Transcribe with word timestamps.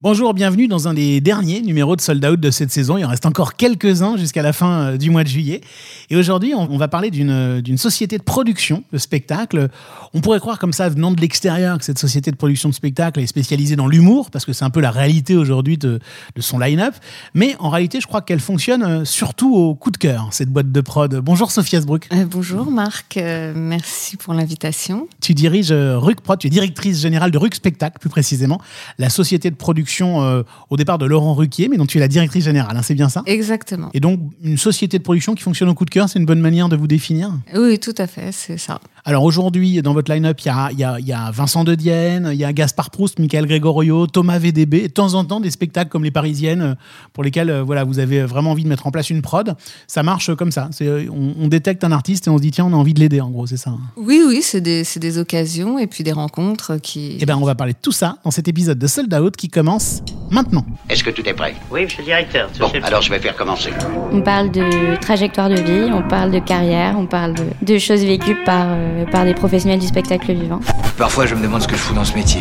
Bonjour, 0.00 0.32
bienvenue 0.32 0.68
dans 0.68 0.86
un 0.86 0.94
des 0.94 1.20
derniers 1.20 1.60
numéros 1.60 1.96
de 1.96 2.00
Sold 2.00 2.24
Out 2.24 2.38
de 2.38 2.52
cette 2.52 2.70
saison. 2.70 2.98
Il 2.98 3.04
en 3.04 3.08
reste 3.08 3.26
encore 3.26 3.56
quelques-uns 3.56 4.16
jusqu'à 4.16 4.42
la 4.42 4.52
fin 4.52 4.70
euh, 4.80 4.96
du 4.96 5.10
mois 5.10 5.24
de 5.24 5.28
juillet. 5.28 5.60
Et 6.08 6.14
aujourd'hui, 6.14 6.54
on 6.54 6.78
va 6.78 6.86
parler 6.86 7.10
d'une 7.10 7.60
d'une 7.60 7.78
société 7.78 8.16
de 8.16 8.22
production 8.22 8.84
de 8.92 8.98
spectacles. 8.98 9.70
On 10.14 10.20
pourrait 10.20 10.38
croire 10.38 10.60
comme 10.60 10.72
ça, 10.72 10.88
venant 10.88 11.10
de 11.10 11.20
l'extérieur, 11.20 11.78
que 11.78 11.84
cette 11.84 11.98
société 11.98 12.30
de 12.30 12.36
production 12.36 12.68
de 12.68 12.74
spectacles 12.74 13.18
est 13.18 13.26
spécialisée 13.26 13.74
dans 13.74 13.88
l'humour, 13.88 14.30
parce 14.30 14.44
que 14.44 14.52
c'est 14.52 14.64
un 14.64 14.70
peu 14.70 14.78
la 14.78 14.92
réalité 14.92 15.34
aujourd'hui 15.34 15.78
de, 15.78 15.98
de 16.36 16.40
son 16.40 16.60
line-up. 16.60 16.94
Mais 17.34 17.56
en 17.58 17.68
réalité, 17.68 18.00
je 18.00 18.06
crois 18.06 18.22
qu'elle 18.22 18.38
fonctionne 18.38 18.84
euh, 18.84 19.04
surtout 19.04 19.52
au 19.56 19.74
coup 19.74 19.90
de 19.90 19.96
cœur, 19.96 20.28
cette 20.30 20.48
boîte 20.48 20.70
de 20.70 20.80
prod. 20.80 21.12
Bonjour 21.16 21.50
Sophia 21.50 21.80
Sbrook. 21.80 22.06
Euh, 22.12 22.24
bonjour 22.24 22.70
Marc, 22.70 23.16
euh, 23.16 23.52
merci 23.52 24.16
pour 24.16 24.32
l'invitation. 24.32 25.08
Tu 25.20 25.34
diriges 25.34 25.72
euh, 25.72 25.98
RUC 25.98 26.20
Prod, 26.20 26.38
tu 26.38 26.46
es 26.46 26.50
directrice 26.50 27.00
générale 27.00 27.32
de 27.32 27.38
RUC 27.38 27.56
Spectacle, 27.56 27.98
plus 27.98 28.10
précisément, 28.10 28.60
la 28.98 29.10
société 29.10 29.50
de 29.50 29.56
production 29.56 29.87
euh, 30.00 30.42
au 30.70 30.76
départ 30.76 30.98
de 30.98 31.06
Laurent 31.06 31.34
Ruquier, 31.34 31.68
mais 31.68 31.76
dont 31.76 31.86
tu 31.86 31.98
es 31.98 32.00
la 32.00 32.08
directrice 32.08 32.44
générale, 32.44 32.76
hein, 32.76 32.82
c'est 32.82 32.94
bien 32.94 33.08
ça? 33.08 33.22
Exactement. 33.26 33.90
Et 33.94 34.00
donc, 34.00 34.20
une 34.42 34.58
société 34.58 34.98
de 34.98 35.02
production 35.02 35.34
qui 35.34 35.42
fonctionne 35.42 35.68
au 35.68 35.74
coup 35.74 35.84
de 35.84 35.90
cœur, 35.90 36.08
c'est 36.08 36.18
une 36.18 36.26
bonne 36.26 36.40
manière 36.40 36.68
de 36.68 36.76
vous 36.76 36.86
définir? 36.86 37.32
Oui, 37.54 37.78
tout 37.78 37.94
à 37.98 38.06
fait, 38.06 38.32
c'est 38.32 38.58
ça. 38.58 38.80
Alors 39.08 39.24
aujourd'hui, 39.24 39.80
dans 39.80 39.94
votre 39.94 40.12
line-up, 40.12 40.38
il 40.44 40.48
y 40.48 40.84
a, 40.84 40.98
y 41.00 41.00
y 41.10 41.14
Vincent 41.32 41.64
De 41.64 41.74
Dienne, 41.74 42.28
il 42.30 42.38
y 42.38 42.44
a 42.44 42.52
Gaspard 42.52 42.90
Proust, 42.90 43.18
Michael 43.18 43.46
Gregorio, 43.46 44.06
Thomas 44.06 44.38
VDB, 44.38 44.74
et 44.84 44.88
de 44.88 44.92
temps 44.92 45.14
en 45.14 45.24
temps 45.24 45.40
des 45.40 45.50
spectacles 45.50 45.88
comme 45.88 46.04
Les 46.04 46.10
Parisiennes, 46.10 46.60
euh, 46.60 46.74
pour 47.14 47.24
lesquels 47.24 47.48
euh, 47.48 47.62
voilà, 47.62 47.84
vous 47.84 48.00
avez 48.00 48.22
vraiment 48.24 48.50
envie 48.50 48.64
de 48.64 48.68
mettre 48.68 48.86
en 48.86 48.90
place 48.90 49.08
une 49.08 49.22
prod. 49.22 49.56
Ça 49.86 50.02
marche 50.02 50.34
comme 50.34 50.50
ça. 50.52 50.68
Euh, 50.82 51.06
On, 51.10 51.42
on 51.42 51.48
détecte 51.48 51.84
un 51.84 51.92
artiste 51.92 52.26
et 52.26 52.30
on 52.30 52.36
se 52.36 52.42
dit, 52.42 52.50
tiens, 52.50 52.66
on 52.66 52.74
a 52.74 52.76
envie 52.76 52.92
de 52.92 53.00
l'aider, 53.00 53.22
en 53.22 53.30
gros, 53.30 53.46
c'est 53.46 53.56
ça. 53.56 53.70
hein. 53.70 53.78
Oui, 53.96 54.20
oui, 54.28 54.40
c'est 54.42 54.60
des, 54.60 55.18
occasions 55.18 55.78
et 55.78 55.86
puis 55.86 56.04
des 56.04 56.12
rencontres 56.12 56.76
qui... 56.76 57.16
Eh 57.18 57.24
bien, 57.24 57.38
on 57.38 57.46
va 57.46 57.54
parler 57.54 57.72
de 57.72 57.78
tout 57.80 57.92
ça 57.92 58.18
dans 58.24 58.30
cet 58.30 58.46
épisode 58.46 58.78
de 58.78 58.86
Sold 58.86 59.14
Out 59.14 59.36
qui 59.36 59.48
commence 59.48 60.02
maintenant. 60.30 60.66
Est-ce 60.90 61.02
que 61.02 61.08
tout 61.08 61.26
est 61.26 61.32
prêt? 61.32 61.54
Oui, 61.72 61.84
monsieur 61.84 62.00
le 62.00 62.04
directeur. 62.04 62.50
Bon, 62.60 62.70
alors 62.82 63.00
je 63.00 63.08
vais 63.08 63.18
faire 63.20 63.36
commencer. 63.36 63.70
On 64.12 64.20
parle 64.20 64.50
de 64.50 65.00
trajectoire 65.00 65.48
de 65.48 65.54
vie, 65.54 65.90
on 65.90 66.06
parle 66.06 66.30
de 66.30 66.40
carrière, 66.40 66.94
on 66.98 67.06
parle 67.06 67.32
de, 67.32 67.44
de 67.62 67.78
choses 67.78 68.04
vécues 68.04 68.36
par, 68.44 68.66
euh, 68.68 68.97
par 69.06 69.24
des 69.24 69.34
professionnels 69.34 69.78
du 69.78 69.86
spectacle 69.86 70.32
vivant. 70.32 70.60
Parfois, 70.96 71.26
je 71.26 71.34
me 71.34 71.42
demande 71.42 71.62
ce 71.62 71.68
que 71.68 71.74
je 71.76 71.80
fous 71.80 71.94
dans 71.94 72.04
ce 72.04 72.14
métier. 72.14 72.40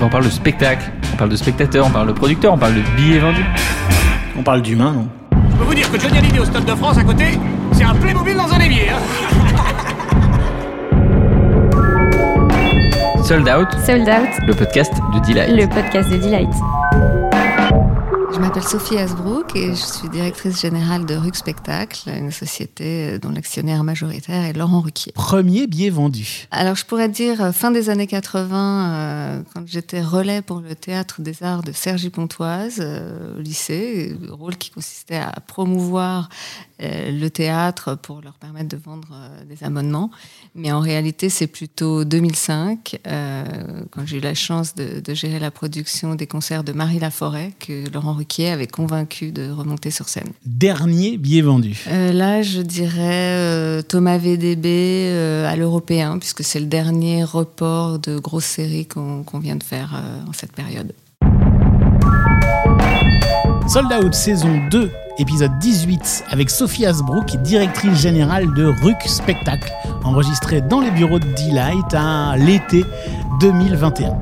On 0.00 0.08
parle 0.08 0.24
de 0.24 0.30
spectacle, 0.30 0.90
on 1.12 1.16
parle 1.16 1.30
de 1.30 1.36
spectateur, 1.36 1.86
on 1.86 1.90
parle 1.90 2.08
de 2.08 2.12
producteur, 2.12 2.52
on 2.52 2.58
parle 2.58 2.74
de 2.74 2.82
billets 2.96 3.18
vendus. 3.18 3.44
On 4.38 4.42
parle 4.42 4.62
d'humain, 4.62 4.92
non? 4.92 5.08
Je 5.52 5.56
peux 5.56 5.64
vous 5.64 5.74
dire 5.74 5.90
que 5.90 5.98
Johnny 5.98 6.18
Hallyday 6.18 6.38
au 6.38 6.44
Stade 6.44 6.64
de 6.64 6.74
France 6.74 6.98
à 6.98 7.04
côté, 7.04 7.24
c'est 7.72 7.84
un 7.84 7.94
Playmobil 7.94 8.36
dans 8.36 8.52
un 8.52 8.60
évier. 8.60 8.88
Hein 8.90 8.98
Sold 13.24 13.46
Out, 13.48 13.68
Sold 13.84 14.08
Out, 14.08 14.46
le 14.46 14.54
podcast 14.54 14.92
de 15.12 15.18
Delight. 15.26 15.50
le 15.50 15.66
podcast 15.68 16.08
de 16.10 16.16
Delight. 16.16 16.48
Je 18.38 18.42
m'appelle 18.44 18.62
Sophie 18.62 18.96
Asbrook 18.96 19.56
et 19.56 19.74
je 19.74 19.82
suis 19.84 20.08
directrice 20.08 20.60
générale 20.60 21.04
de 21.04 21.16
RUC 21.16 21.34
Spectacle, 21.34 22.08
une 22.08 22.30
société 22.30 23.18
dont 23.18 23.30
l'actionnaire 23.30 23.82
majoritaire 23.82 24.44
est 24.44 24.52
Laurent 24.52 24.80
Ruquier. 24.80 25.10
Premier 25.10 25.66
billet 25.66 25.90
vendu. 25.90 26.46
Alors 26.52 26.76
je 26.76 26.84
pourrais 26.84 27.08
dire 27.08 27.42
euh, 27.42 27.50
fin 27.50 27.72
des 27.72 27.90
années 27.90 28.06
80, 28.06 28.92
euh, 28.94 29.42
quand 29.52 29.66
j'étais 29.66 30.00
relais 30.00 30.40
pour 30.40 30.60
le 30.60 30.76
théâtre 30.76 31.20
des 31.20 31.42
arts 31.42 31.64
de 31.64 31.72
Sergi 31.72 32.10
Pontoise 32.10 32.76
euh, 32.78 33.36
au 33.36 33.40
lycée, 33.40 34.16
rôle 34.28 34.56
qui 34.56 34.70
consistait 34.70 35.16
à 35.16 35.32
promouvoir 35.44 36.28
euh, 36.80 37.10
le 37.10 37.28
théâtre 37.30 37.96
pour 37.96 38.20
leur 38.20 38.34
permettre 38.34 38.68
de 38.68 38.76
vendre 38.76 39.08
des 39.48 39.64
abonnements. 39.64 40.12
Mais 40.54 40.70
en 40.70 40.78
réalité, 40.78 41.28
c'est 41.28 41.48
plutôt 41.48 42.04
2005, 42.04 43.00
euh, 43.08 43.44
quand 43.90 44.06
j'ai 44.06 44.18
eu 44.18 44.20
la 44.20 44.34
chance 44.34 44.76
de, 44.76 45.00
de 45.00 45.14
gérer 45.14 45.40
la 45.40 45.50
production 45.50 46.14
des 46.14 46.28
concerts 46.28 46.62
de 46.62 46.72
Marie 46.72 47.00
Laforêt, 47.00 47.52
que 47.58 47.90
Laurent 47.92 48.12
Ruquier 48.12 48.27
avait 48.46 48.66
convaincu 48.66 49.32
de 49.32 49.50
remonter 49.50 49.90
sur 49.90 50.08
scène. 50.08 50.28
Dernier 50.46 51.16
billet 51.16 51.42
vendu. 51.42 51.84
Euh, 51.88 52.12
là, 52.12 52.42
je 52.42 52.60
dirais 52.60 53.36
euh, 53.36 53.82
Thomas 53.82 54.18
VDB 54.18 54.66
euh, 54.66 55.50
à 55.50 55.56
l'européen, 55.56 56.18
puisque 56.18 56.44
c'est 56.44 56.60
le 56.60 56.66
dernier 56.66 57.24
report 57.24 57.98
de 57.98 58.18
grosse 58.18 58.44
série 58.44 58.86
qu'on 58.86 59.24
vient 59.40 59.56
de 59.56 59.62
faire 59.62 60.02
en 60.28 60.32
cette 60.32 60.52
période. 60.52 60.92
Sold 63.66 63.92
Out 63.92 64.14
saison 64.14 64.60
2, 64.70 64.90
épisode 65.18 65.58
18, 65.58 66.24
avec 66.30 66.48
Sophie 66.48 66.86
Asbrook, 66.86 67.36
directrice 67.42 68.00
générale 68.00 68.52
de 68.54 68.64
RUC 68.64 69.02
Spectacle, 69.06 69.70
enregistré 70.04 70.62
dans 70.62 70.80
les 70.80 70.90
bureaux 70.90 71.18
de 71.18 71.26
Delight 71.26 71.92
à 71.92 72.36
l'été 72.38 72.84
2021. 73.40 74.16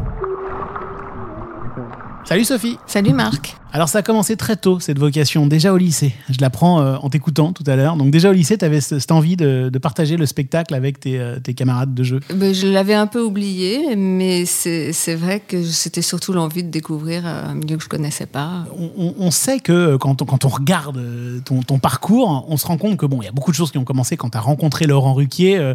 Salut 2.25 2.45
Sophie 2.45 2.77
Salut 2.87 3.13
Marc. 3.13 3.57
Alors 3.77 3.91
ça 3.91 3.99
a 3.99 4.03
commencé 4.03 4.37
très 4.39 4.57
tôt, 4.57 4.81
cette 4.81 4.99
vocation, 4.99 5.47
déjà 5.47 5.71
au 5.75 5.77
lycée. 5.77 6.15
Je 6.31 6.39
l'apprends 6.41 6.81
euh, 6.81 6.97
en 7.03 7.11
t'écoutant 7.11 7.53
tout 7.53 7.63
à 7.67 7.77
l'heure. 7.77 7.97
Donc 7.97 8.11
déjà 8.11 8.31
au 8.31 8.33
lycée, 8.33 8.57
tu 8.57 8.65
avais 8.65 8.81
cette 8.81 9.13
envie 9.13 9.37
de, 9.37 9.69
de 9.71 9.79
partager 9.79 10.17
le 10.17 10.25
spectacle 10.25 10.73
avec 10.75 10.99
tes, 10.99 11.19
euh, 11.21 11.39
tes 11.41 11.53
camarades 11.53 11.93
de 11.95 12.03
jeu. 12.03 12.21
Ben, 12.35 12.55
je 12.55 12.67
l'avais 12.69 12.95
un 12.95 13.07
peu 13.07 13.21
oublié, 13.21 13.95
mais 13.95 14.47
c'est 14.47 15.15
vrai 15.15 15.41
que 15.47 15.63
c'était 15.63 16.01
surtout 16.01 16.33
l'envie 16.33 16.65
de 16.65 16.71
découvrir 16.71 17.27
euh, 17.27 17.51
un 17.51 17.55
milieu 17.55 17.77
que 17.77 17.83
je 17.83 17.89
connaissais 17.91 18.25
pas. 18.25 18.65
on, 18.79 18.91
on- 18.97 19.15
on 19.19 19.31
sait 19.31 19.61
que 19.61 19.97
quand 19.97 20.23
on, 20.23 20.25
quand 20.25 20.47
on 20.47 20.49
regarde 20.49 20.97
euh, 20.97 21.41
ton, 21.45 21.61
ton 21.63 21.79
parcours, 21.79 22.47
on 22.49 22.57
se 22.57 22.67
rend 22.67 22.79
compte 22.79 22.97
que 22.97 23.05
bon, 23.05 23.21
il 23.21 23.27
y 23.27 23.29
a 23.29 23.33
beaucoup 23.33 23.51
de 23.51 23.57
choses 23.57 23.73
qui 23.73 23.77
ont 23.79 23.85
commencé 23.85 24.17
quand 24.17 24.31
tu 24.31 24.39
as 24.39 24.41
rencontré 24.41 24.87
Laurent 24.87 25.13
Ruquier 25.13 25.59
euh, 25.59 25.75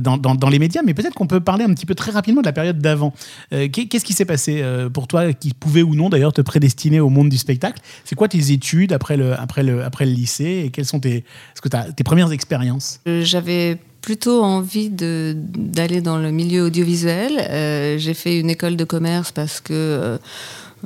dans, 0.00 0.16
dans- 0.18 0.34
dans 0.34 0.48
les 0.48 0.58
médias, 0.58 0.80
mais 0.84 0.94
peut-être 0.94 1.14
qu'on 1.14 1.28
peut 1.28 1.38
parler 1.38 1.62
un 1.62 1.72
petit 1.72 1.86
peu 1.86 1.94
très 1.94 2.10
rapidement 2.10 2.40
de 2.40 2.46
la 2.46 2.52
période 2.52 2.80
d'avant. 2.80 3.12
Euh, 3.52 3.68
qu'est- 3.68 3.86
Qu'est-ce 3.86 4.04
qui 4.04 4.14
s'est 4.14 4.24
passé 4.24 4.62
euh, 4.62 4.88
pour 4.90 5.06
toi 5.06 5.32
qui 5.32 5.54
pouvait 5.54 5.82
ou 5.82 5.94
non 5.94 6.08
d'ailleurs 6.08 6.32
te 6.32 6.40
prédestiner 6.40 6.98
au 6.98 7.08
monde 7.08 7.28
du 7.28 7.35
spectacle 7.38 7.80
C'est 8.04 8.14
quoi 8.14 8.28
tes 8.28 8.50
études 8.52 8.92
après 8.92 9.16
le, 9.16 9.32
après 9.38 9.62
le, 9.62 9.82
après 9.84 10.06
le 10.06 10.12
lycée 10.12 10.62
et 10.66 10.70
quelles 10.70 10.84
sont 10.86 11.00
tes, 11.00 11.16
est-ce 11.18 11.60
que 11.62 11.68
t'as- 11.68 11.92
tes 11.92 12.04
premières 12.04 12.32
expériences? 12.32 13.00
Euh, 13.08 13.22
J'avais 13.24 13.78
plutôt 14.02 14.42
envie 14.44 14.88
d'aller 14.90 16.00
dans 16.00 16.18
le 16.18 16.30
milieu 16.30 16.64
audiovisuel. 16.66 17.32
Euh, 17.50 17.98
J'ai 17.98 18.14
fait 18.14 18.38
une 18.38 18.50
école 18.50 18.76
de 18.76 18.84
commerce 18.84 19.32
parce 19.32 19.60
que 19.60 19.72
euh, 19.72 20.18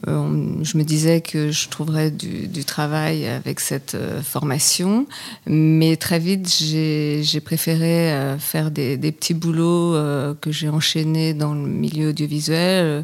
on- 0.06 0.62
je 0.62 0.78
me 0.78 0.83
disais 0.84 1.21
que 1.21 1.51
je 1.51 1.69
trouverais 1.69 2.11
du, 2.11 2.65
travail 2.65 3.27
avec 3.27 3.59
cette 3.59 3.95
euh, 3.95 4.23
formation. 4.23 5.06
Mais 5.47 5.97
très 5.97 6.19
vite, 6.19 6.49
j'ai 6.61 7.41
préféré 7.45 8.12
euh, 8.12 8.39
faire 8.39 8.71
des, 8.71 8.97
petits 9.12 9.34
boulots 9.34 9.95
euh, 9.95 10.34
que 10.41 10.53
j'ai 10.53 10.69
enchaînés 10.69 11.34
dans 11.34 11.55
le 11.55 11.61
milieu 11.69 12.11
audiovisuel. 12.11 12.84
Euh, 12.84 13.03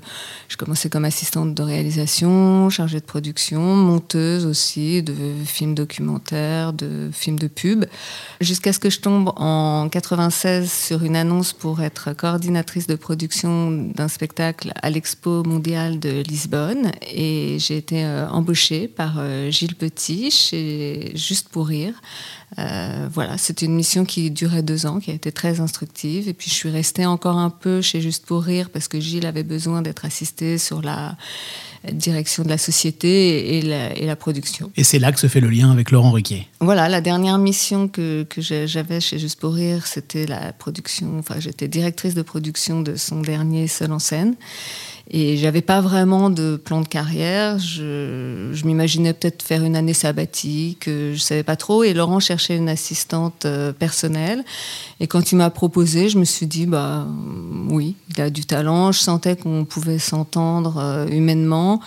Je 0.49 0.57
commençais 0.57 0.89
comme 0.89 1.05
assistante 1.05 1.55
de 1.55 1.63
réalisation, 1.63 2.71
chargée 2.71 3.01
de 3.01 3.05
production, 3.05 3.61
monteuse 3.77 4.47
aussi 4.47 5.03
de 5.03 5.15
films 5.45 5.75
documentaires, 5.75 6.73
de 6.73 7.11
films 7.13 7.39
de 7.39 7.49
pub, 7.49 7.85
jusqu'à 8.41 8.73
ce 8.73 8.79
que 8.79 8.91
je 8.91 9.01
tombe 9.01 9.33
en 9.37 9.89
96 9.89 10.71
sur 10.71 11.03
une 11.03 11.17
annonce 11.17 11.53
pour 11.53 11.83
être 11.83 12.13
coordinatrice 12.15 12.87
de 12.87 12.95
production 12.95 13.71
d'un 13.95 14.09
spectacle 14.09 14.73
à 14.83 14.91
l'Expo 14.91 15.43
mondiale 15.43 15.99
de 15.99 16.23
Lisbonne. 16.29 16.76
Et 17.11 17.59
j'ai 17.59 17.77
été 17.77 18.05
euh, 18.05 18.29
embauchée 18.29 18.89
par 18.89 19.17
euh, 19.19 19.51
Gilles 19.51 19.75
Petit 19.75 20.31
chez 20.31 21.13
Juste 21.15 21.49
pour 21.49 21.67
rire. 21.69 21.95
Euh, 22.59 23.09
voilà, 23.13 23.39
c'était 23.39 23.67
une 23.67 23.75
mission 23.75 24.05
qui 24.05 24.31
durait 24.31 24.63
deux 24.63 24.87
ans, 24.87 25.01
qui 25.01 25.11
a 25.11 25.15
été 25.15 25.33
très 25.33 25.61
instructive. 25.61 26.29
Et 26.29 26.35
puis 26.35 26.49
je 26.51 26.55
suis 26.55 26.71
restée 26.71 27.07
encore 27.07 27.39
un 27.39 27.51
peu 27.51 27.81
chez 27.81 28.01
Juste 28.01 28.27
pour 28.27 28.43
rire 28.43 28.71
parce 28.71 28.89
que 28.89 29.01
Gilles 29.01 29.27
avait 29.27 29.43
besoin 29.43 29.83
d'être 29.83 30.05
assisté 30.05 30.59
sur 30.59 30.83
la 30.83 31.17
direction 31.93 32.43
de 32.43 32.49
la 32.49 32.59
société 32.59 33.57
et 33.57 33.63
la, 33.63 33.97
et 33.97 34.07
la 34.07 34.17
production. 34.17 34.71
Et 34.77 34.85
c'est 34.85 34.99
là 34.99 35.13
que 35.13 35.21
se 35.21 35.27
fait 35.27 35.41
le 35.41 35.49
lien 35.49 35.71
avec 35.71 35.91
Laurent 35.91 36.11
Ruquier. 36.11 36.49
Voilà, 36.61 36.89
la 36.89 37.01
dernière 37.01 37.39
mission 37.39 37.89
que, 37.89 38.25
que 38.25 38.41
j'avais 38.41 39.01
chez 39.01 39.19
Juste 39.19 39.41
pour 39.41 39.55
rire, 39.55 39.87
c'était 39.87 40.27
la 40.27 40.53
production. 40.53 41.19
Enfin, 41.19 41.37
j'étais 41.39 41.69
directrice 41.69 42.15
de 42.15 42.23
production 42.23 42.81
de 42.83 42.97
son 42.97 43.21
dernier 43.21 43.69
Seul 43.69 43.93
en 43.93 43.99
scène. 43.99 44.37
Et 45.09 45.37
j'avais 45.37 45.63
pas 45.63 45.81
vraiment 45.81 46.31
de 46.31 46.57
plan 46.57 46.81
de 46.81 46.89
carrière. 46.89 47.59
Je, 47.59 48.51
je 48.53 48.65
m'imaginais 48.67 49.13
peut-être 49.13 49.43
faire 49.43 49.63
une 49.63 49.77
année 49.77 49.95
sabbatique. 49.95 50.89
euh, 50.89 51.15
Je 51.15 51.21
savais 51.21 51.45
pas 51.45 51.55
trop. 51.55 51.85
Et 51.85 51.95
Laurent 51.95 52.19
cherchait 52.19 52.57
une 52.57 52.69
assistante 52.69 53.45
euh, 53.45 53.73
personnelle. 53.73 54.45
Et 54.99 55.07
quand 55.07 55.31
il 55.31 55.37
m'a 55.37 55.51
proposé, 55.51 56.09
je 56.09 56.19
me 56.19 56.25
suis 56.25 56.47
dit, 56.47 56.67
bah 56.67 57.07
oui, 57.69 57.95
il 58.11 58.21
a 58.21 58.31
du 58.31 58.45
talent. 58.47 58.91
Je 58.91 58.99
sentais 58.99 59.37
qu'on 59.37 59.65
pouvait 59.65 60.01
s'entendre 60.01 60.79
euh, 60.79 61.07
humainement. 61.07 61.81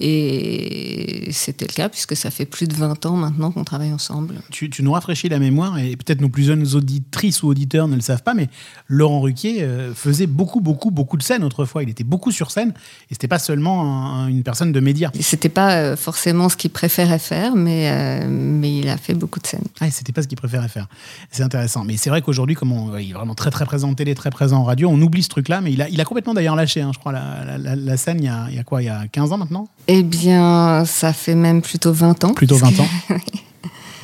Et 0.00 1.28
c'était 1.32 1.66
le 1.66 1.72
cas 1.72 1.88
puisque 1.88 2.16
ça 2.16 2.30
fait 2.30 2.44
plus 2.46 2.66
de 2.66 2.74
20 2.74 3.06
ans 3.06 3.16
maintenant 3.16 3.50
qu'on 3.50 3.64
travaille 3.64 3.92
ensemble. 3.92 4.34
Tu, 4.50 4.70
tu 4.70 4.82
nous 4.82 4.92
rafraîchis 4.92 5.28
la 5.28 5.38
mémoire, 5.38 5.78
et 5.78 5.96
peut-être 5.96 6.20
nos 6.20 6.28
plus 6.28 6.44
jeunes 6.44 6.66
auditrices 6.74 7.42
ou 7.42 7.48
auditeurs 7.48 7.88
ne 7.88 7.94
le 7.94 8.00
savent 8.00 8.22
pas, 8.22 8.34
mais 8.34 8.48
Laurent 8.88 9.20
Ruquier 9.20 9.62
euh, 9.62 9.94
faisait 9.94 10.26
beaucoup, 10.26 10.60
beaucoup, 10.60 10.90
beaucoup 10.90 11.16
de 11.16 11.22
scènes 11.22 11.44
autrefois. 11.44 11.82
Il 11.82 11.88
était 11.88 12.04
beaucoup 12.04 12.32
sur 12.32 12.50
scène. 12.50 12.70
Et 13.10 13.14
c'était 13.14 13.28
pas 13.28 13.38
seulement 13.38 13.82
un- 14.14 14.28
une 14.28 14.42
personne 14.42 14.72
de 14.72 14.80
médias. 14.80 15.10
C'était 15.20 15.48
pas 15.48 15.74
euh, 15.76 15.96
forcément 15.96 16.48
ce 16.48 16.56
qu'il 16.56 16.70
préférait 16.70 17.18
faire, 17.18 17.54
mais, 17.54 17.90
euh, 17.90 18.26
mais 18.28 18.78
il 18.78 18.88
a 18.88 18.96
fait 18.96 19.14
beaucoup 19.14 19.40
de 19.40 19.46
scènes. 19.46 19.64
Ah, 19.80 19.90
c'était 19.90 20.12
pas 20.12 20.22
ce 20.22 20.28
qu'il 20.28 20.38
préférait 20.38 20.68
faire. 20.68 20.88
C'est 21.30 21.42
intéressant. 21.42 21.84
Mais 21.84 21.96
c'est 21.96 22.10
vrai 22.10 22.22
qu'aujourd'hui, 22.22 22.56
comme 22.56 22.72
on- 22.72 22.96
il 22.98 23.10
est 23.10 23.14
vraiment 23.14 23.34
très 23.34 23.50
très 23.50 23.64
présent 23.64 23.90
en 23.90 23.94
télé, 23.94 24.14
très 24.14 24.30
présent 24.30 24.58
en 24.58 24.64
radio, 24.64 24.88
on 24.90 25.00
oublie 25.00 25.22
ce 25.22 25.28
truc-là. 25.28 25.60
Mais 25.60 25.72
il 25.72 25.82
a, 25.82 25.88
il 25.88 26.00
a 26.00 26.04
complètement 26.04 26.34
d'ailleurs 26.34 26.56
lâché, 26.56 26.80
hein, 26.80 26.90
je 26.94 26.98
crois, 26.98 27.12
la, 27.12 27.44
la- 27.44 27.58
la- 27.58 27.76
la 27.76 27.96
scène 27.96 28.18
il 28.20 28.24
y, 28.24 28.28
a, 28.28 28.46
il 28.50 28.56
y 28.56 28.58
a 28.58 28.64
quoi 28.64 28.82
Il 28.82 28.86
y 28.86 28.88
a 28.88 29.06
15 29.08 29.32
ans 29.32 29.38
maintenant? 29.38 29.68
Eh 29.92 30.04
bien, 30.04 30.84
ça 30.86 31.12
fait 31.12 31.34
même 31.34 31.62
plutôt 31.62 31.92
20 31.92 32.22
ans. 32.22 32.32
Plutôt 32.32 32.54
20 32.54 32.78
ans. 32.78 32.86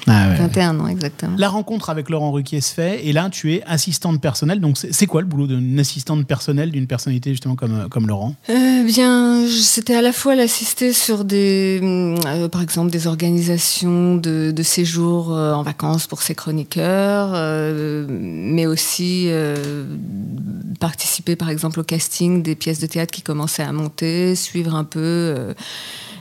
Ah 0.07 0.29
ouais. 0.29 0.37
21 0.37 0.81
ans, 0.81 0.87
exactement. 0.87 1.35
La 1.37 1.49
rencontre 1.49 1.91
avec 1.91 2.11
Laurent 2.11 2.31
Ruquier 2.31 2.61
se 2.61 2.73
fait, 2.73 3.05
et 3.07 3.13
là, 3.13 3.29
tu 3.31 3.55
es 3.55 3.63
assistante 3.65 4.21
personnelle. 4.21 4.61
Donc, 4.61 4.77
c'est 4.79 5.07
quoi 5.07 5.21
le 5.21 5.27
boulot 5.27 5.47
d'une 5.47 5.79
assistante 5.79 6.27
personnelle 6.27 6.71
d'une 6.71 6.87
personnalité 6.87 7.31
justement 7.31 7.57
comme, 7.57 7.89
comme 7.91 8.07
Laurent? 8.07 8.35
Euh, 8.49 8.85
bien, 8.85 9.47
c'était 9.49 9.95
à 9.97 10.03
la 10.03 10.13
fois 10.13 10.35
l'assister 10.35 10.93
sur 10.93 11.25
des, 11.25 11.81
hum, 11.83 12.17
euh, 12.27 12.49
par 12.49 12.63
exemple, 12.63 12.91
des 12.91 13.07
organisations 13.07 14.17
de, 14.17 14.53
de 14.53 14.63
séjours 14.63 15.35
euh, 15.35 15.53
en 15.53 15.63
vacances 15.63 16.07
pour 16.07 16.23
ses 16.23 16.35
chroniqueurs, 16.35 17.31
euh, 17.35 18.07
mais 18.09 18.67
aussi 18.67 19.27
euh, 19.29 19.87
participer, 20.79 21.37
par 21.37 21.51
exemple, 21.51 21.81
au 21.81 21.85
casting 21.85 22.43
des 22.43 22.55
pièces 22.55 22.79
de 22.79 22.87
théâtre 22.87 23.13
qui 23.13 23.23
commençaient 23.23 23.63
à 23.63 23.73
monter, 23.73 24.35
suivre 24.37 24.75
un 24.75 24.85
peu 24.85 25.01
euh, 25.01 25.55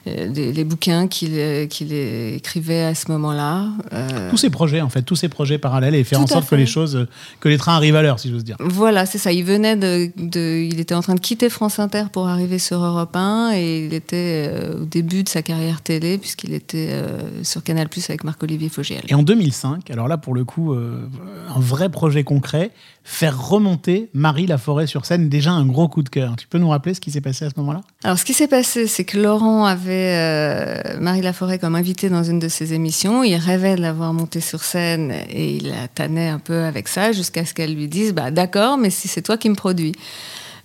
euh, 0.07 0.27
les 0.27 0.63
bouquins 0.63 1.07
qu'il 1.07 1.31
euh, 1.33 1.65
qu'il 1.65 1.91
écrivait 1.93 2.83
à 2.83 2.95
ce 2.95 3.11
moment-là. 3.11 3.69
Euh, 3.93 4.29
Tous 4.29 4.37
ces 4.37 4.49
projets, 4.49 4.81
en 4.81 4.89
fait, 4.89 5.01
tous 5.01 5.15
ces 5.15 5.29
projets 5.29 5.57
parallèles 5.57 5.95
et 5.95 6.03
faire 6.03 6.19
Tout 6.19 6.25
en 6.25 6.27
sorte 6.27 6.49
que 6.49 6.55
les 6.55 6.65
choses, 6.65 7.07
que 7.39 7.49
les 7.49 7.57
trains 7.57 7.75
arrivent 7.75 7.95
à 7.95 8.01
l'heure, 8.01 8.19
si 8.19 8.29
j'ose 8.29 8.43
dire. 8.43 8.55
Voilà, 8.59 9.05
c'est 9.05 9.17
ça. 9.17 9.31
Il 9.31 9.43
venait 9.43 9.75
de, 9.75 10.11
de- 10.17 10.67
il 10.71 10.79
était 10.79 10.95
en 10.95 11.01
train 11.01 11.15
de 11.15 11.19
quitter 11.19 11.49
France 11.49 11.79
Inter 11.79 12.05
pour 12.11 12.27
arriver 12.27 12.59
sur 12.59 12.83
Europe 12.83 13.15
1 13.15 13.51
et 13.55 13.85
il 13.85 13.93
était 13.93 14.49
euh, 14.51 14.81
au 14.81 14.85
début 14.85 15.23
de 15.23 15.29
sa 15.29 15.41
carrière 15.41 15.81
télé 15.81 16.17
puisqu'il 16.17 16.53
était 16.53 16.89
euh, 16.91 17.43
sur 17.43 17.63
Canal 17.63 17.89
Plus 17.89 18.09
avec 18.09 18.23
Marc-Olivier 18.23 18.69
Fogiel. 18.69 19.01
Et 19.07 19.13
en 19.15 19.23
2005, 19.23 19.89
alors 19.91 20.07
là, 20.07 20.17
pour 20.17 20.33
le 20.33 20.43
coup, 20.45 20.73
un 20.73 21.59
vrai 21.59 21.89
projet 21.89 22.23
concret, 22.23 22.71
faire 23.03 23.39
remonter 23.49 24.09
Marie 24.13 24.47
Laforêt 24.47 24.87
sur 24.87 25.05
scène, 25.05 25.29
déjà 25.29 25.51
un 25.51 25.65
gros 25.65 25.87
coup 25.87 26.01
de 26.01 26.09
cœur. 26.09 26.35
Tu 26.37 26.47
peux 26.47 26.57
nous 26.57 26.69
rappeler 26.69 26.93
ce 26.93 27.01
qui 27.01 27.11
s'est 27.11 27.21
passé 27.21 27.45
à 27.45 27.49
ce 27.49 27.55
moment-là? 27.57 27.81
Alors, 28.03 28.17
ce 28.17 28.25
qui 28.25 28.33
s'est 28.33 28.47
passé, 28.47 28.87
c'est 28.87 29.03
que 29.03 29.17
Laurent 29.19 29.65
avait 29.65 30.97
Marie 30.99 31.21
Laforêt 31.21 31.59
comme 31.59 31.75
invitée 31.75 32.09
dans 32.09 32.23
une 32.23 32.39
de 32.39 32.47
ses 32.47 32.73
émissions. 32.73 33.23
Il 33.23 33.35
rêvait 33.35 33.64
de 33.73 33.81
la 33.81 33.91
voir 33.93 34.13
monter 34.13 34.41
sur 34.41 34.63
scène 34.63 35.11
et 35.29 35.55
il 35.55 35.69
la 35.69 35.87
tannait 35.87 36.29
un 36.29 36.37
peu 36.39 36.63
avec 36.65 36.87
ça 36.87 37.11
jusqu'à 37.11 37.43
ce 37.45 37.55
qu'elle 37.55 37.73
lui 37.73 37.87
dise 37.87 38.13
bah, 38.13 38.29
D'accord, 38.29 38.77
mais 38.77 38.91
si 38.91 39.07
c'est 39.07 39.23
toi 39.23 39.37
qui 39.37 39.49
me 39.49 39.55
produis. 39.55 39.93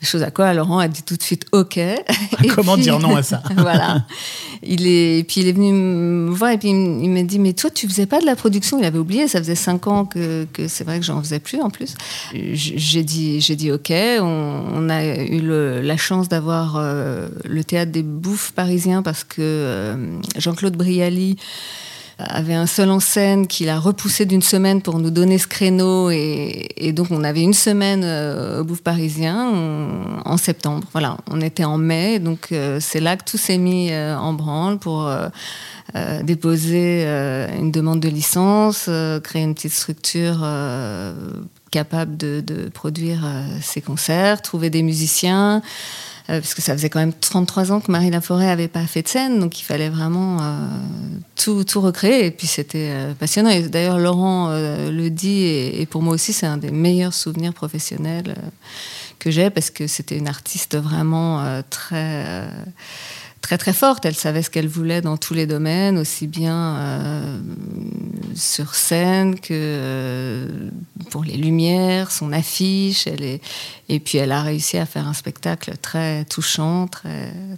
Chose 0.03 0.23
à 0.23 0.31
quoi 0.31 0.55
Laurent 0.55 0.79
a 0.79 0.89
dit 0.89 1.03
tout 1.03 1.15
de 1.15 1.23
suite 1.23 1.45
OK. 1.53 1.77
Et 1.77 1.99
Comment 2.55 2.73
puis- 2.73 2.85
dire 2.85 2.99
non 2.99 3.17
à 3.17 3.23
ça 3.23 3.43
Voilà. 3.59 4.07
Il 4.63 4.87
est, 4.87 5.19
et 5.19 5.25
puis 5.25 5.43
il 5.43 5.49
est 5.49 5.53
venu 5.53 5.75
me 5.75 6.31
voir 6.31 6.53
et 6.53 6.57
puis 6.59 6.71
il 6.71 7.11
m'a 7.11 7.23
dit 7.23 7.39
Mais 7.39 7.53
toi, 7.53 7.69
tu 7.69 7.87
faisais 7.87 8.07
pas 8.07 8.19
de 8.19 8.25
la 8.25 8.35
production 8.35 8.79
Il 8.79 8.87
avait 8.87 8.99
oublié, 8.99 9.29
ça 9.29 9.41
faisait 9.41 9.55
cinq 9.55 9.87
ans 9.89 10.07
que, 10.07 10.47
que 10.55 10.69
c'est 10.69 10.85
vrai 10.85 11.01
que 11.01 11.05
j'en 11.05 11.21
faisais 11.23 11.39
plus 11.39 11.61
en 11.61 11.69
plus. 11.69 11.97
J'ai 12.33 13.03
dit, 13.05 13.43
j'ai 13.43 13.57
dit 13.57 13.71
OK. 13.73 13.93
On, 13.93 14.65
on 14.75 14.89
a 14.89 15.05
eu 15.05 15.41
le- 15.43 15.83
la 15.83 15.99
chance 15.99 16.31
d'avoir 16.31 16.77
euh, 16.79 17.29
le 17.45 17.63
théâtre 17.63 17.93
des 17.93 18.03
bouffes 18.03 18.53
parisiens 18.53 19.03
parce 19.03 19.23
que 19.23 19.37
euh, 19.41 19.97
Jean-Claude 20.39 20.77
Brialy 20.79 21.37
avait 22.29 22.55
un 22.55 22.67
seul 22.67 22.91
en 22.91 23.01
scène 23.01 23.47
qu'il 23.47 23.69
a 23.69 23.79
repoussé 23.79 24.27
d'une 24.27 24.43
semaine 24.43 24.83
pour 24.83 24.99
nous 24.99 25.11
donner 25.11 25.39
ce 25.39 25.47
créneau 25.47 26.11
et, 26.11 26.93
donc 26.95 27.09
on 27.11 27.25
avait 27.25 27.43
une 27.43 27.55
semaine 27.55 28.03
euh, 28.05 28.61
au 28.61 28.65
Bouffe 28.65 28.83
Parisien 28.83 29.53
en 30.25 30.37
septembre. 30.37 30.87
Voilà, 30.93 31.17
on 31.31 31.41
était 31.41 31.65
en 31.65 31.79
mai, 31.79 32.19
donc 32.19 32.49
euh, 32.53 32.79
c'est 32.81 33.01
là 33.01 33.17
que 33.17 33.25
tout 33.25 33.39
s'est 33.39 33.59
mis 33.59 33.91
euh, 33.91 34.17
en 34.17 34.33
branle 34.33 34.79
pour 34.79 35.11
déposer 36.23 37.05
une 37.59 37.73
demande 37.73 37.99
de 37.99 38.09
licence, 38.09 38.89
créer 39.25 39.43
une 39.43 39.55
petite 39.55 39.73
structure 39.73 40.47
capable 41.73 42.17
de, 42.17 42.41
de 42.41 42.69
produire 42.69 43.25
ces 43.61 43.81
concerts, 43.81 44.41
trouver 44.41 44.71
des 44.71 44.83
musiciens. 44.83 45.63
Euh, 46.31 46.41
parce 46.41 46.55
que 46.55 46.63
ça 46.63 46.75
faisait 46.75 46.91
quand 46.91 47.01
même 47.01 47.13
33 47.13 47.73
ans 47.73 47.81
que 47.81 47.91
Marie 47.91 48.11
Laforêt 48.11 48.49
avait 48.49 48.69
pas 48.69 48.87
fait 48.87 49.03
de 49.03 49.09
scène, 49.09 49.41
donc 49.41 49.59
il 49.61 49.65
fallait 49.65 49.89
vraiment 49.89 50.39
euh, 50.41 50.67
tout, 51.35 51.65
tout 51.65 51.81
recréer. 51.81 52.27
Et 52.27 52.31
puis 52.31 52.47
c'était 52.47 52.91
euh, 52.91 53.15
passionnant. 53.15 53.51
Et 53.51 53.63
d'ailleurs, 53.63 53.99
Laurent 53.99 54.51
le 54.51 55.09
dit, 55.09 55.43
et, 55.43 55.87
pour 55.87 56.03
moi 56.03 56.15
aussi, 56.15 56.33
c'est 56.33 56.47
un 56.47 56.57
des 56.57 56.71
meilleurs 56.71 57.15
souvenirs 57.15 57.53
professionnels 57.53 58.37
que 59.19 59.31
j'ai, 59.31 59.51
parce 59.51 59.71
que 59.71 59.87
c'était 59.87 60.17
une 60.17 60.29
artiste 60.29 60.77
vraiment 60.77 61.63
très. 61.69 62.47
Très 63.41 63.59
très 63.59 63.73
forte. 63.73 64.05
Elle 64.05 64.15
savait 64.15 64.43
ce 64.43 64.51
qu'elle 64.51 64.69
voulait 64.69 65.01
dans 65.01 65.17
tous 65.17 65.35
les 65.35 65.47
domaines, 65.47 65.99
aussi 65.99 66.27
bien 66.27 66.77
euh, 66.77 67.41
sur 68.35 68.75
scène 68.75 69.39
que 69.39 69.49
euh, 69.53 70.71
pour 71.11 71.25
les 71.25 71.37
lumières, 71.37 72.11
son 72.11 72.33
affiche. 72.33 73.07
Elle 73.07 73.23
est... 73.23 73.41
Et 73.89 74.01
puis 74.01 74.19
elle 74.19 74.33
a 74.33 74.43
réussi 74.43 74.79
à 74.79 74.87
faire 74.87 75.09
un 75.09 75.15
spectacle 75.15 75.73
très 75.81 76.25
touchant, 76.27 76.89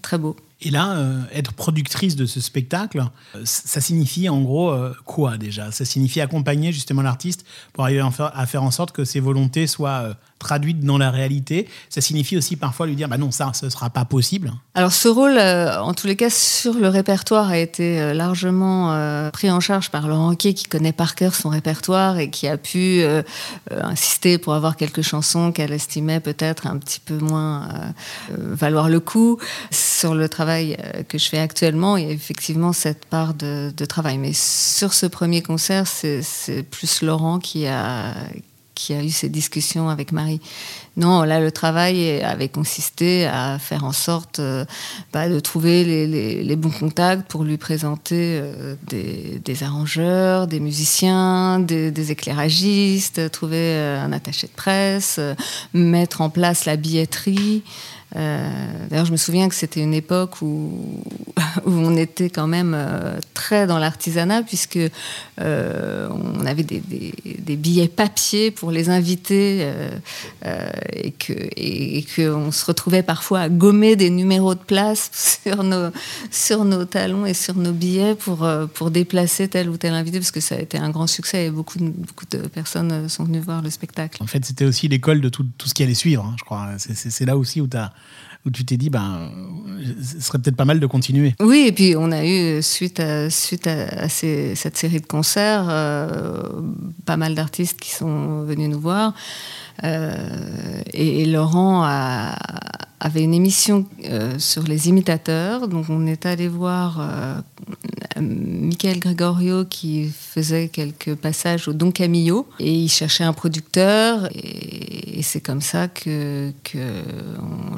très 0.00 0.18
beau. 0.18 0.36
Et 0.64 0.70
là, 0.70 0.92
euh, 0.92 1.20
être 1.34 1.52
productrice 1.52 2.14
de 2.14 2.24
ce 2.24 2.40
spectacle, 2.40 3.02
euh, 3.34 3.40
ça 3.44 3.80
signifie 3.80 4.28
en 4.28 4.40
gros 4.40 4.70
euh, 4.70 4.94
quoi 5.04 5.36
déjà? 5.36 5.72
Ça 5.72 5.84
signifie 5.84 6.20
accompagner 6.20 6.72
justement 6.72 7.02
l'artiste 7.02 7.44
pour 7.72 7.82
arriver 7.82 8.00
à 8.00 8.46
faire, 8.46 8.62
en 8.62 8.70
sorte 8.70 8.92
que 8.92 9.04
ses 9.04 9.18
volontés 9.18 9.66
soient 9.66 10.14
traduites 10.38 10.80
dans 10.80 10.98
la 10.98 11.10
réalité? 11.10 11.68
Ça 11.88 12.00
signifie 12.00 12.36
aussi 12.36 12.54
parfois 12.54 12.86
lui 12.86 12.94
dire 12.94 13.08
bah 13.08 13.18
non, 13.18 13.32
ça, 13.32 13.50
ce 13.54 13.70
sera 13.70 13.90
pas 13.90 14.04
possible. 14.04 14.52
Alors 14.74 14.92
ce 14.92 15.08
rôle, 15.08 15.38
en 15.38 15.94
tous 15.94 16.06
les 16.06 16.16
cas, 16.16 16.30
sur 16.30 16.74
le 16.74 16.88
répertoire, 16.88 17.48
a 17.48 17.58
été 17.58 18.14
largement 18.14 19.30
pris 19.32 19.50
en 19.50 19.60
charge 19.60 19.90
par 19.90 20.06
Laurent 20.06 20.28
Ruquier, 20.28 20.54
qui 20.54 20.64
connaît 20.64 20.92
par 20.92 21.14
cœur 21.14 21.34
son 21.34 21.48
répertoire 21.48 22.18
et 22.18 22.30
qui 22.30 22.48
a 22.48 22.56
pu 22.56 23.02
insister 23.70 24.38
pour 24.38 24.54
avoir 24.54 24.76
quelques 24.76 25.02
chansons 25.02 25.52
qu'elle 25.52 25.72
estimait 25.72 26.20
peut-être 26.20 26.66
un 26.66 26.78
petit 26.78 27.00
peu 27.00 27.18
moins 27.18 27.68
valoir 28.30 28.88
le 28.88 29.00
coup. 29.00 29.38
Sur 29.70 30.14
le 30.14 30.28
travail 30.28 30.51
euh, 30.60 31.02
que 31.04 31.18
je 31.18 31.28
fais 31.28 31.38
actuellement, 31.38 31.96
il 31.96 32.06
y 32.06 32.08
a 32.08 32.12
effectivement 32.12 32.72
cette 32.72 33.04
part 33.06 33.34
de, 33.34 33.72
travail. 33.88 34.18
Mais 34.18 34.32
sur 34.32 34.92
ce 34.92 35.06
premier 35.06 35.42
concert, 35.42 35.86
c'est 35.86 36.62
plus 36.70 37.02
Laurent 37.02 37.38
qui 37.38 37.66
a 37.66 38.14
qui 38.74 38.94
a 38.94 39.02
eu 39.02 39.10
ces 39.10 39.28
discussions 39.28 39.88
avec 39.88 40.12
Marie. 40.12 40.40
Non, 40.96 41.22
là, 41.22 41.40
le 41.40 41.52
travail 41.52 42.20
avait 42.22 42.48
consisté 42.48 43.26
à 43.26 43.58
faire 43.58 43.84
en 43.84 43.92
sorte 43.92 44.40
euh, 44.40 44.64
bah, 45.12 45.28
de 45.28 45.40
trouver 45.40 45.84
les, 45.84 46.56
bons 46.56 46.70
contacts 46.70 47.30
pour 47.30 47.44
lui 47.44 47.58
présenter 47.58 48.40
euh, 48.42 48.74
des, 48.88 49.62
arrangeurs, 49.62 50.46
des 50.46 50.60
musiciens, 50.60 51.60
des, 51.60 51.90
des 51.90 52.10
éclairagistes, 52.10 53.30
trouver 53.30 53.78
un 53.78 54.12
attaché 54.12 54.46
de 54.46 54.52
presse, 54.52 55.20
mettre 55.72 56.20
en 56.20 56.30
place 56.30 56.64
la 56.64 56.76
billetterie. 56.76 57.62
Euh, 58.16 58.48
D'ailleurs, 58.90 59.06
je 59.06 59.12
me 59.12 59.16
souviens 59.16 59.48
que 59.48 59.54
c'était 59.54 59.80
une 59.80 59.94
époque 59.94 60.42
où, 60.42 60.70
on 61.66 61.96
était 61.96 62.30
quand 62.30 62.46
même 62.46 62.74
euh, 62.74 63.18
très 63.34 63.66
dans 63.66 63.78
l'artisanat, 63.78 64.42
puisque 64.42 64.78
euh, 65.40 66.08
on 66.10 66.44
avait 66.46 66.62
des, 66.62 66.82
billets 67.56 67.88
papier 67.88 68.50
pour 68.50 68.70
les 68.70 68.88
invités 68.88 69.66
et 70.44 71.12
que 71.12 72.50
se 72.50 72.64
retrouvait 72.64 73.02
parfois 73.02 73.40
à 73.40 73.48
gommer 73.48 73.94
des 73.94 74.10
numéros 74.10 74.54
de 74.54 74.60
place 74.60 75.38
sur 76.30 76.64
nos 76.64 76.84
talons 76.84 77.26
et 77.26 77.34
sur 77.34 77.54
nos 77.54 77.72
billets 77.72 78.14
pour 78.14 78.90
déplacer 78.90 79.48
tel 79.48 79.68
ou 79.68 79.76
tel 79.76 79.92
invité, 79.94 80.18
parce 80.18 80.30
que 80.30 80.40
ça 80.40 80.56
a 80.56 80.58
été 80.58 80.78
un 80.78 80.90
grand 80.90 81.06
succès 81.06 81.46
et 81.46 81.50
beaucoup 81.50 81.78
de, 81.78 82.38
personnes 82.48 83.08
sont 83.08 83.24
venues 83.24 83.40
voir 83.40 83.62
le 83.62 83.70
spectacle. 83.70 84.22
En 84.22 84.26
fait, 84.26 84.44
c'était 84.44 84.64
aussi 84.64 84.88
l'école 84.88 85.20
de 85.20 85.28
tout, 85.28 85.46
ce 85.64 85.74
qui 85.74 85.82
allait 85.82 85.94
suivre, 85.94 86.24
hein, 86.24 86.34
je 86.38 86.44
crois. 86.44 86.68
C'est- 86.78 87.22
là 87.22 87.36
aussi 87.36 87.60
où, 87.60 87.68
as, 87.74 87.92
où 88.44 88.50
tu 88.50 88.64
t'es 88.64 88.76
dit, 88.76 88.90
ben, 88.90 89.30
ce 90.02 90.20
serait 90.20 90.38
peut-être 90.38 90.56
pas 90.56 90.64
mal 90.64 90.80
de 90.80 90.86
continuer. 90.86 91.34
Oui, 91.40 91.66
et 91.68 91.72
puis 91.72 91.94
on 91.96 92.10
a 92.10 92.24
eu, 92.24 92.60
suite 92.60 92.98
à, 92.98 93.30
suite 93.30 93.66
à, 93.68 94.08
cette 94.08 94.76
série 94.76 95.00
de 95.00 95.06
concerts, 95.06 95.66
euh, 95.68 96.42
pas 97.06 97.16
mal 97.16 97.34
d'artistes 97.34 97.78
qui 97.78 97.90
sont 97.90 98.42
venus 98.42 98.68
nous 98.68 98.80
voir. 98.80 99.14
Euh, 99.84 100.82
et, 100.92 101.24
Laurent 101.26 101.82
avait 103.02 103.24
une 103.24 103.34
émission 103.34 103.84
euh, 104.04 104.38
sur 104.38 104.62
les 104.62 104.88
imitateurs. 104.88 105.66
Donc 105.66 105.86
on 105.88 106.06
est 106.06 106.24
allé 106.24 106.46
voir 106.46 107.00
euh, 107.00 107.40
Michael 108.20 109.00
Gregorio 109.00 109.64
qui 109.64 110.08
faisait 110.08 110.68
quelques 110.68 111.16
passages 111.16 111.66
au 111.66 111.72
Don 111.72 111.90
Camillo. 111.90 112.46
Et 112.60 112.72
il 112.72 112.88
cherchait 112.88 113.24
un 113.24 113.32
producteur. 113.32 114.28
Et, 114.34 115.22
c'est 115.22 115.40
comme 115.40 115.60
ça 115.60 115.86
que, 115.86 116.52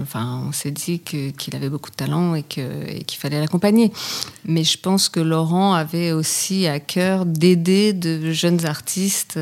enfin, 0.00 0.44
on 0.48 0.52
s'est 0.52 0.70
dit 0.70 0.98
qu'il 1.00 1.54
avait 1.54 1.68
beaucoup 1.68 1.90
de 1.90 1.94
talent 1.94 2.34
et 2.34 2.42
qu'il 2.42 3.18
fallait 3.18 3.38
l'accompagner. 3.38 3.92
Mais 4.46 4.64
je 4.64 4.78
pense 4.78 5.10
que 5.10 5.20
Laurent 5.20 5.74
avait 5.74 6.12
aussi 6.12 6.66
à 6.66 6.80
cœur 6.80 7.26
d'aider 7.26 7.92
de 7.92 8.32
jeunes 8.32 8.64
artistes, 8.64 9.38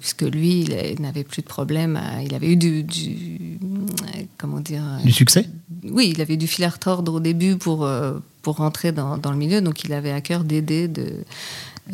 puisque 0.00 0.22
lui, 0.22 0.65
il, 0.70 1.00
n'avait 1.00 1.24
plus 1.24 1.42
de 1.42 1.46
problème. 1.46 2.00
il 2.24 2.34
avait 2.34 2.52
eu 2.52 2.56
du, 2.56 2.82
du, 2.82 3.58
comment 4.38 4.60
dire 4.60 4.82
Du 5.04 5.12
succès? 5.12 5.48
Oui, 5.90 6.12
il 6.14 6.20
avait 6.20 6.36
du 6.36 6.46
fil 6.46 6.64
à 6.64 6.68
retordre 6.68 7.14
au 7.14 7.20
début 7.20 7.56
pour 7.56 7.88
pour 8.42 8.56
rentrer 8.56 8.92
dans, 8.92 9.18
dans, 9.18 9.32
le 9.32 9.36
milieu. 9.36 9.60
Donc 9.60 9.82
il 9.82 9.92
avait 9.92 10.12
à 10.12 10.20
cœur 10.20 10.44
d'aider 10.44 10.86
de, 10.86 11.24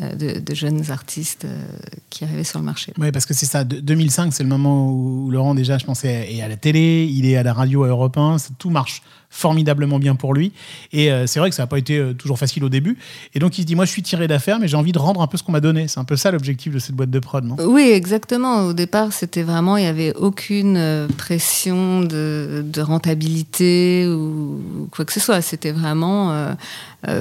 euh, 0.01 0.39
de, 0.39 0.55
jeunes 0.55 0.89
artistes 0.89 1.45
euh, 1.45 1.63
qui 2.09 2.23
arrivaient 2.23 2.43
sur 2.43 2.57
le 2.57 2.65
marché. 2.65 2.93
Oui, 2.97 3.11
parce 3.11 3.27
que 3.27 3.35
c'est 3.35 3.45
ça. 3.45 3.63
2005, 3.63 4.33
c'est 4.33 4.41
le 4.41 4.49
moment 4.49 4.91
où 4.91 5.29
Laurent, 5.29 5.53
déjà, 5.53 5.77
je 5.77 5.85
pensais, 5.85 6.33
est 6.33 6.41
à 6.41 6.47
la 6.47 6.57
télé, 6.57 7.07
il 7.11 7.27
est 7.27 7.35
à 7.35 7.43
la 7.43 7.53
radio 7.53 7.83
à 7.83 7.89
Europe 7.89 8.17
1, 8.17 8.37
tout 8.57 8.71
marche 8.71 9.03
formidablement 9.33 9.99
bien 9.99 10.15
pour 10.15 10.33
lui. 10.33 10.53
Et 10.91 11.11
euh, 11.11 11.25
c'est 11.27 11.39
vrai 11.39 11.49
que 11.49 11.55
ça 11.55 11.63
n'a 11.63 11.67
pas 11.67 11.79
été 11.79 12.13
toujours 12.17 12.37
facile 12.37 12.63
au 12.63 12.69
début. 12.69 12.97
Et 13.33 13.39
donc, 13.39 13.57
il 13.57 13.61
se 13.61 13.67
dit, 13.67 13.75
moi, 13.75 13.85
je 13.85 13.91
suis 13.91 14.03
tiré 14.03 14.27
d'affaires, 14.27 14.59
mais 14.59 14.67
j'ai 14.67 14.77
envie 14.77 14.91
de 14.91 14.99
rendre 14.99 15.21
un 15.21 15.27
peu 15.27 15.37
ce 15.37 15.43
qu'on 15.43 15.51
m'a 15.51 15.59
donné. 15.59 15.87
C'est 15.87 15.99
un 15.99 16.05
peu 16.05 16.15
ça 16.15 16.31
l'objectif 16.31 16.73
de 16.73 16.79
cette 16.79 16.95
boîte 16.95 17.09
de 17.09 17.19
prod, 17.19 17.43
non? 17.43 17.55
Oui, 17.59 17.89
exactement. 17.93 18.67
Au 18.67 18.73
départ, 18.73 19.11
c'était 19.11 19.43
vraiment, 19.43 19.77
il 19.77 19.83
n'y 19.83 19.89
avait 19.89 20.15
aucune 20.15 21.07
pression 21.17 22.01
de, 22.01 22.63
rentabilité 22.79 24.07
ou 24.07 24.89
quoi 24.91 25.05
que 25.05 25.13
ce 25.13 25.19
soit. 25.19 25.41
C'était 25.41 25.71
vraiment 25.71 26.55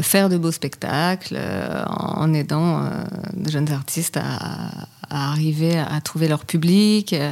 faire 0.02 0.28
de 0.28 0.36
beaux 0.36 0.52
spectacles 0.52 1.38
en 1.88 2.32
aidant 2.34 2.82
euh, 2.82 3.04
de 3.34 3.50
jeunes 3.50 3.70
artistes 3.72 4.16
à, 4.16 4.86
arriver 5.10 5.78
à 5.78 6.00
trouver 6.00 6.26
leur 6.26 6.46
public 6.46 7.12
euh, 7.12 7.30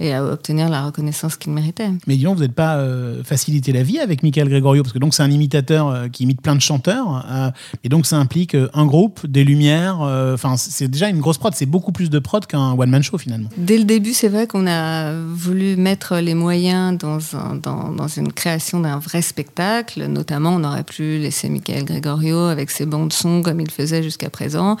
et 0.00 0.12
à 0.12 0.24
obtenir 0.24 0.68
la 0.68 0.84
reconnaissance 0.84 1.36
qu'ils 1.36 1.52
méritaient. 1.52 1.90
Mais 2.06 2.16
disons, 2.16 2.34
vous 2.34 2.40
n'êtes 2.40 2.54
pas 2.54 2.76
euh, 2.76 3.22
facilité 3.24 3.72
la 3.72 3.82
vie 3.82 3.98
avec 3.98 4.22
Michael 4.22 4.48
Gregorio, 4.48 4.82
parce 4.82 4.92
que 4.92 4.98
donc 4.98 5.14
c'est 5.14 5.22
un 5.22 5.30
imitateur 5.30 6.10
qui 6.10 6.24
imite 6.24 6.40
plein 6.40 6.54
de 6.54 6.60
chanteurs, 6.60 7.52
et 7.84 7.88
donc 7.88 8.06
ça 8.06 8.16
implique 8.16 8.56
un 8.74 8.86
groupe, 8.86 9.26
des 9.26 9.44
lumières, 9.44 10.00
enfin 10.34 10.56
c'est 10.56 10.88
déjà 10.88 11.08
une 11.08 11.20
grosse 11.20 11.38
prod, 11.38 11.54
c'est 11.54 11.66
beaucoup 11.66 11.92
plus 11.92 12.10
de 12.10 12.18
prod 12.18 12.46
qu'un 12.46 12.72
one-man 12.72 13.02
show 13.02 13.18
finalement. 13.18 13.48
Dès 13.56 13.78
le 13.78 13.84
début, 13.84 14.12
c'est 14.12 14.28
vrai 14.28 14.46
qu'on 14.46 14.66
a 14.66 15.12
voulu 15.12 15.76
mettre 15.76 16.16
les 16.16 16.34
moyens 16.34 16.98
dans, 16.98 17.18
dans, 17.54 17.92
dans 17.92 18.08
une 18.08 18.32
création 18.32 18.80
d'un 18.80 18.98
vrai 18.98 19.22
spectacle, 19.22 20.06
notamment 20.06 20.50
on 20.50 20.64
aurait 20.64 20.84
pu 20.84 21.18
laisser 21.18 21.48
Michael 21.48 21.84
Gregorio 21.84 22.38
avec 22.38 22.70
ses 22.70 22.86
bandes 22.86 23.12
son 23.12 23.42
comme 23.42 23.60
il 23.60 23.70
faisait 23.70 24.02
jusqu'à 24.02 24.30
présent 24.30 24.76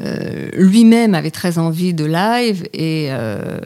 euh, 0.00 0.48
lui-même 0.54 1.14
avait 1.14 1.30
très 1.30 1.58
envie 1.58 1.94
de 1.94 2.04
live 2.04 2.68
euh, 2.78 3.58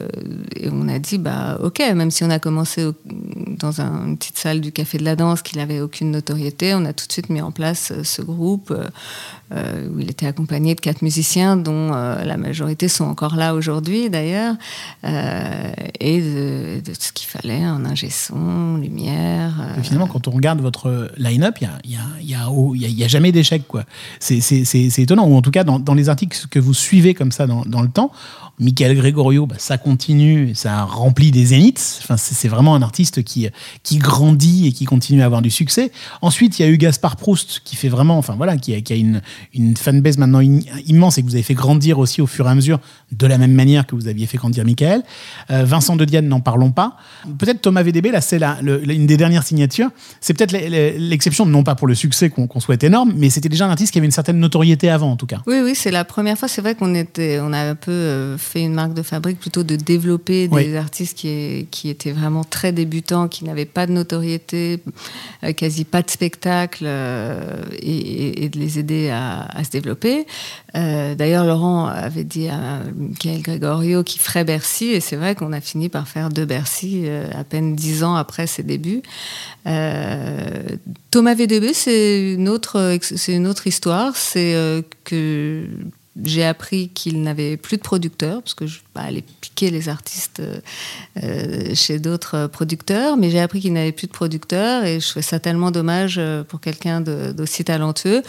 et, 0.55 0.69
on 0.69 0.86
a 0.87 0.99
dit 0.99 1.17
bah 1.17 1.57
ok, 1.61 1.79
même 1.79 2.11
si 2.11 2.23
on 2.23 2.29
a 2.29 2.39
commencé 2.39 2.85
dans 3.05 3.81
une 3.81 4.17
petite 4.17 4.37
salle 4.37 4.61
du 4.61 4.71
Café 4.71 4.97
de 4.97 5.03
la 5.03 5.15
Danse 5.15 5.41
qui 5.41 5.57
n'avait 5.57 5.81
aucune 5.81 6.11
notoriété, 6.11 6.73
on 6.75 6.85
a 6.85 6.93
tout 6.93 7.07
de 7.07 7.11
suite 7.11 7.29
mis 7.29 7.41
en 7.41 7.51
place 7.51 7.91
euh, 7.91 8.03
ce 8.03 8.21
groupe 8.21 8.73
où 9.51 9.99
il 9.99 10.09
était 10.09 10.27
accompagné 10.27 10.75
de 10.75 10.81
quatre 10.81 11.01
musiciens 11.01 11.57
dont 11.57 11.91
la 11.91 12.37
majorité 12.37 12.87
sont 12.87 13.05
encore 13.05 13.35
là 13.35 13.55
aujourd'hui 13.55 14.09
d'ailleurs 14.09 14.55
et 15.03 16.21
de, 16.21 16.81
ce 16.99 17.11
qu'il 17.13 17.27
fallait 17.27 17.65
en 17.65 17.85
ingé 17.85 18.09
son, 18.09 18.77
lumière. 18.77 19.53
finalement, 19.83 20.07
quand 20.07 20.27
on 20.27 20.31
regarde 20.31 20.59
votre 20.61 21.11
line-up, 21.17 21.55
il 21.61 21.69
n'y 21.87 22.35
a, 22.35 22.49
y 22.97 23.03
a, 23.03 23.07
jamais 23.07 23.31
d'échec. 23.31 23.63
C'est 24.19 24.97
étonnant 24.97 25.27
ou 25.27 25.35
en 25.35 25.41
tout 25.41 25.51
cas 25.51 25.63
dans, 25.63 25.93
les 25.93 26.09
articles 26.09 26.37
que 26.49 26.59
vous 26.59 26.73
suivez 26.73 27.13
comme 27.13 27.31
ça 27.31 27.47
dans, 27.47 27.81
le 27.81 27.89
temps, 27.89 28.11
Michael 28.59 28.95
Gregorio, 28.95 29.45
bah, 29.45 29.55
ça 29.59 29.77
continue, 29.77 30.55
ça 30.55 30.83
remplit 30.83 31.31
des 31.31 31.45
zéniths. 31.45 31.99
Enfin, 32.01 32.17
c'est 32.17 32.47
vraiment 32.47 32.75
un 32.75 32.81
artiste 32.81 33.23
qui, 33.23 33.49
grandit 33.93 34.67
et 34.67 34.71
qui 34.71 34.85
continue 34.85 35.21
à 35.21 35.25
avoir 35.25 35.41
du 35.41 35.51
succès. 35.51 35.91
Ensuite, 36.21 36.59
il 36.59 36.63
y 36.63 36.65
a 36.65 36.69
eu 36.69 36.77
Gaspard 36.77 37.17
Proust 37.17 37.61
qui 37.63 37.75
fait 37.75 37.89
vraiment, 37.89 38.17
enfin 38.17 38.35
voilà, 38.35 38.53
a, 38.53 38.57
qui 38.57 38.73
a 38.73 38.95
une, 38.95 39.21
une 39.53 39.75
fanbase 39.75 40.17
maintenant 40.17 40.41
immense 40.41 41.17
et 41.17 41.21
que 41.21 41.27
vous 41.27 41.35
avez 41.35 41.43
fait 41.43 41.53
grandir 41.53 41.99
aussi 41.99 42.21
au 42.21 42.27
fur 42.27 42.47
et 42.47 42.49
à 42.49 42.55
mesure, 42.55 42.79
de 43.11 43.27
la 43.27 43.37
même 43.37 43.53
manière 43.53 43.85
que 43.85 43.95
vous 43.95 44.07
aviez 44.07 44.25
fait 44.27 44.37
grandir 44.37 44.65
Michael. 44.65 45.03
Euh, 45.51 45.63
Vincent 45.63 45.95
de 45.95 46.05
Diane, 46.05 46.27
n'en 46.27 46.39
parlons 46.39 46.71
pas. 46.71 46.97
Peut-être 47.37 47.61
Thomas 47.61 47.83
VDB, 47.83 48.11
là, 48.11 48.21
c'est 48.21 48.41
une 48.41 49.07
des 49.07 49.17
dernières 49.17 49.43
signatures. 49.43 49.89
C'est 50.21 50.33
peut-être 50.33 50.51
l'exception, 50.51 51.45
non 51.45 51.63
pas 51.63 51.75
pour 51.75 51.87
le 51.87 51.95
succès 51.95 52.29
qu'on 52.29 52.59
souhaite 52.59 52.83
énorme, 52.83 53.13
mais 53.15 53.29
c'était 53.29 53.49
déjà 53.49 53.65
un 53.65 53.69
artiste 53.69 53.91
qui 53.91 53.99
avait 53.99 54.05
une 54.05 54.11
certaine 54.11 54.39
notoriété 54.39 54.89
avant, 54.89 55.11
en 55.11 55.15
tout 55.15 55.25
cas. 55.25 55.41
Oui, 55.47 55.59
oui, 55.63 55.75
c'est 55.75 55.91
la 55.91 56.05
première 56.05 56.37
fois. 56.37 56.47
C'est 56.47 56.61
vrai 56.61 56.75
qu'on 56.75 56.95
était, 56.95 57.39
on 57.41 57.53
a 57.53 57.59
un 57.59 57.75
peu 57.75 57.91
euh, 57.91 58.37
fait 58.37 58.61
une 58.61 58.73
marque 58.73 58.93
de 58.93 59.01
fabrique 59.01 59.39
plutôt 59.39 59.63
de 59.63 59.75
développer 59.75 60.47
des 60.47 60.75
artistes 60.75 61.17
qui, 61.17 61.67
qui, 61.71 61.89
étaient 61.89 62.11
vraiment 62.11 62.43
très 62.43 62.71
débutants, 62.71 63.27
qui 63.27 63.45
n'avaient 63.45 63.65
pas 63.65 63.87
de 63.87 63.91
notoriété, 63.91 64.81
euh, 65.43 65.53
quasi 65.53 65.85
pas 65.85 66.01
de 66.01 66.09
spectacle, 66.09 66.85
et, 67.81 68.49
de 68.49 68.59
les 68.59 68.79
aider 68.79 69.09
à, 69.09 69.26
se 69.63 69.69
développer. 69.69 70.25
Euh, 70.75 71.15
d'ailleurs, 71.15 71.45
Laurent 71.45 71.87
avait 71.87 72.23
dit 72.23 72.47
à 72.47 72.81
Michael 72.95 73.41
Gregorio 73.41 74.03
qu'il 74.03 74.21
ferait 74.21 74.43
Bercy, 74.43 74.85
et 74.85 74.99
c'est 74.99 75.15
vrai 75.15 75.35
qu'on 75.35 75.53
a 75.53 75.61
fini 75.61 75.89
par 75.89 76.07
faire 76.07 76.29
deux 76.29 76.45
Bercy 76.45 77.05
à 77.33 77.43
peine 77.43 77.75
dix 77.75 78.03
ans 78.03 78.15
après 78.15 78.47
ses 78.47 78.63
débuts. 78.63 79.01
Thomas 79.65 81.35
VDB, 81.35 81.73
c'est 81.73 82.33
une 82.33 82.47
une 83.27 83.47
autre 83.47 83.67
histoire. 83.67 84.15
C'est 84.15 84.83
que 85.03 85.65
j'ai 86.23 86.43
appris 86.43 86.89
qu'il 86.89 87.21
n'avait 87.21 87.57
plus 87.57 87.77
de 87.77 87.81
producteurs, 87.81 88.41
parce 88.41 88.53
que 88.53 88.65
je 88.65 88.79
vais 88.95 89.01
aller 89.01 89.23
piquer 89.41 89.69
les 89.69 89.89
artistes 89.89 90.41
euh, 91.23 91.75
chez 91.75 91.99
d'autres 91.99 92.47
producteurs, 92.47 93.17
mais 93.17 93.29
j'ai 93.29 93.39
appris 93.39 93.61
qu'il 93.61 93.73
n'avait 93.73 93.91
plus 93.91 94.07
de 94.07 94.11
producteurs 94.11 94.83
et 94.83 94.99
je 94.99 95.07
trouvais 95.07 95.23
ça 95.23 95.39
tellement 95.39 95.71
dommage 95.71 96.15
euh, 96.17 96.43
pour 96.43 96.59
quelqu'un 96.59 97.01
d'aussi 97.01 97.63
talentueux 97.63 98.23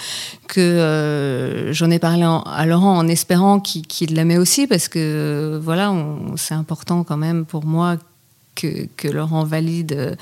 que 0.48 0.60
euh, 0.60 1.72
j'en 1.72 1.90
ai 1.90 1.98
parlé 1.98 2.24
à 2.24 2.66
Laurent 2.66 2.96
en 2.96 3.08
espérant 3.08 3.60
qu'il 3.60 4.14
l'aimait 4.14 4.38
aussi, 4.38 4.66
parce 4.66 4.88
que 4.88 5.58
voilà, 5.62 5.94
c'est 6.36 6.54
important 6.54 7.04
quand 7.04 7.16
même 7.16 7.44
pour 7.44 7.64
moi 7.64 7.96
que, 8.58 9.08
Laurent 9.08 9.44
valide 9.44 9.92
euh, 9.92 10.14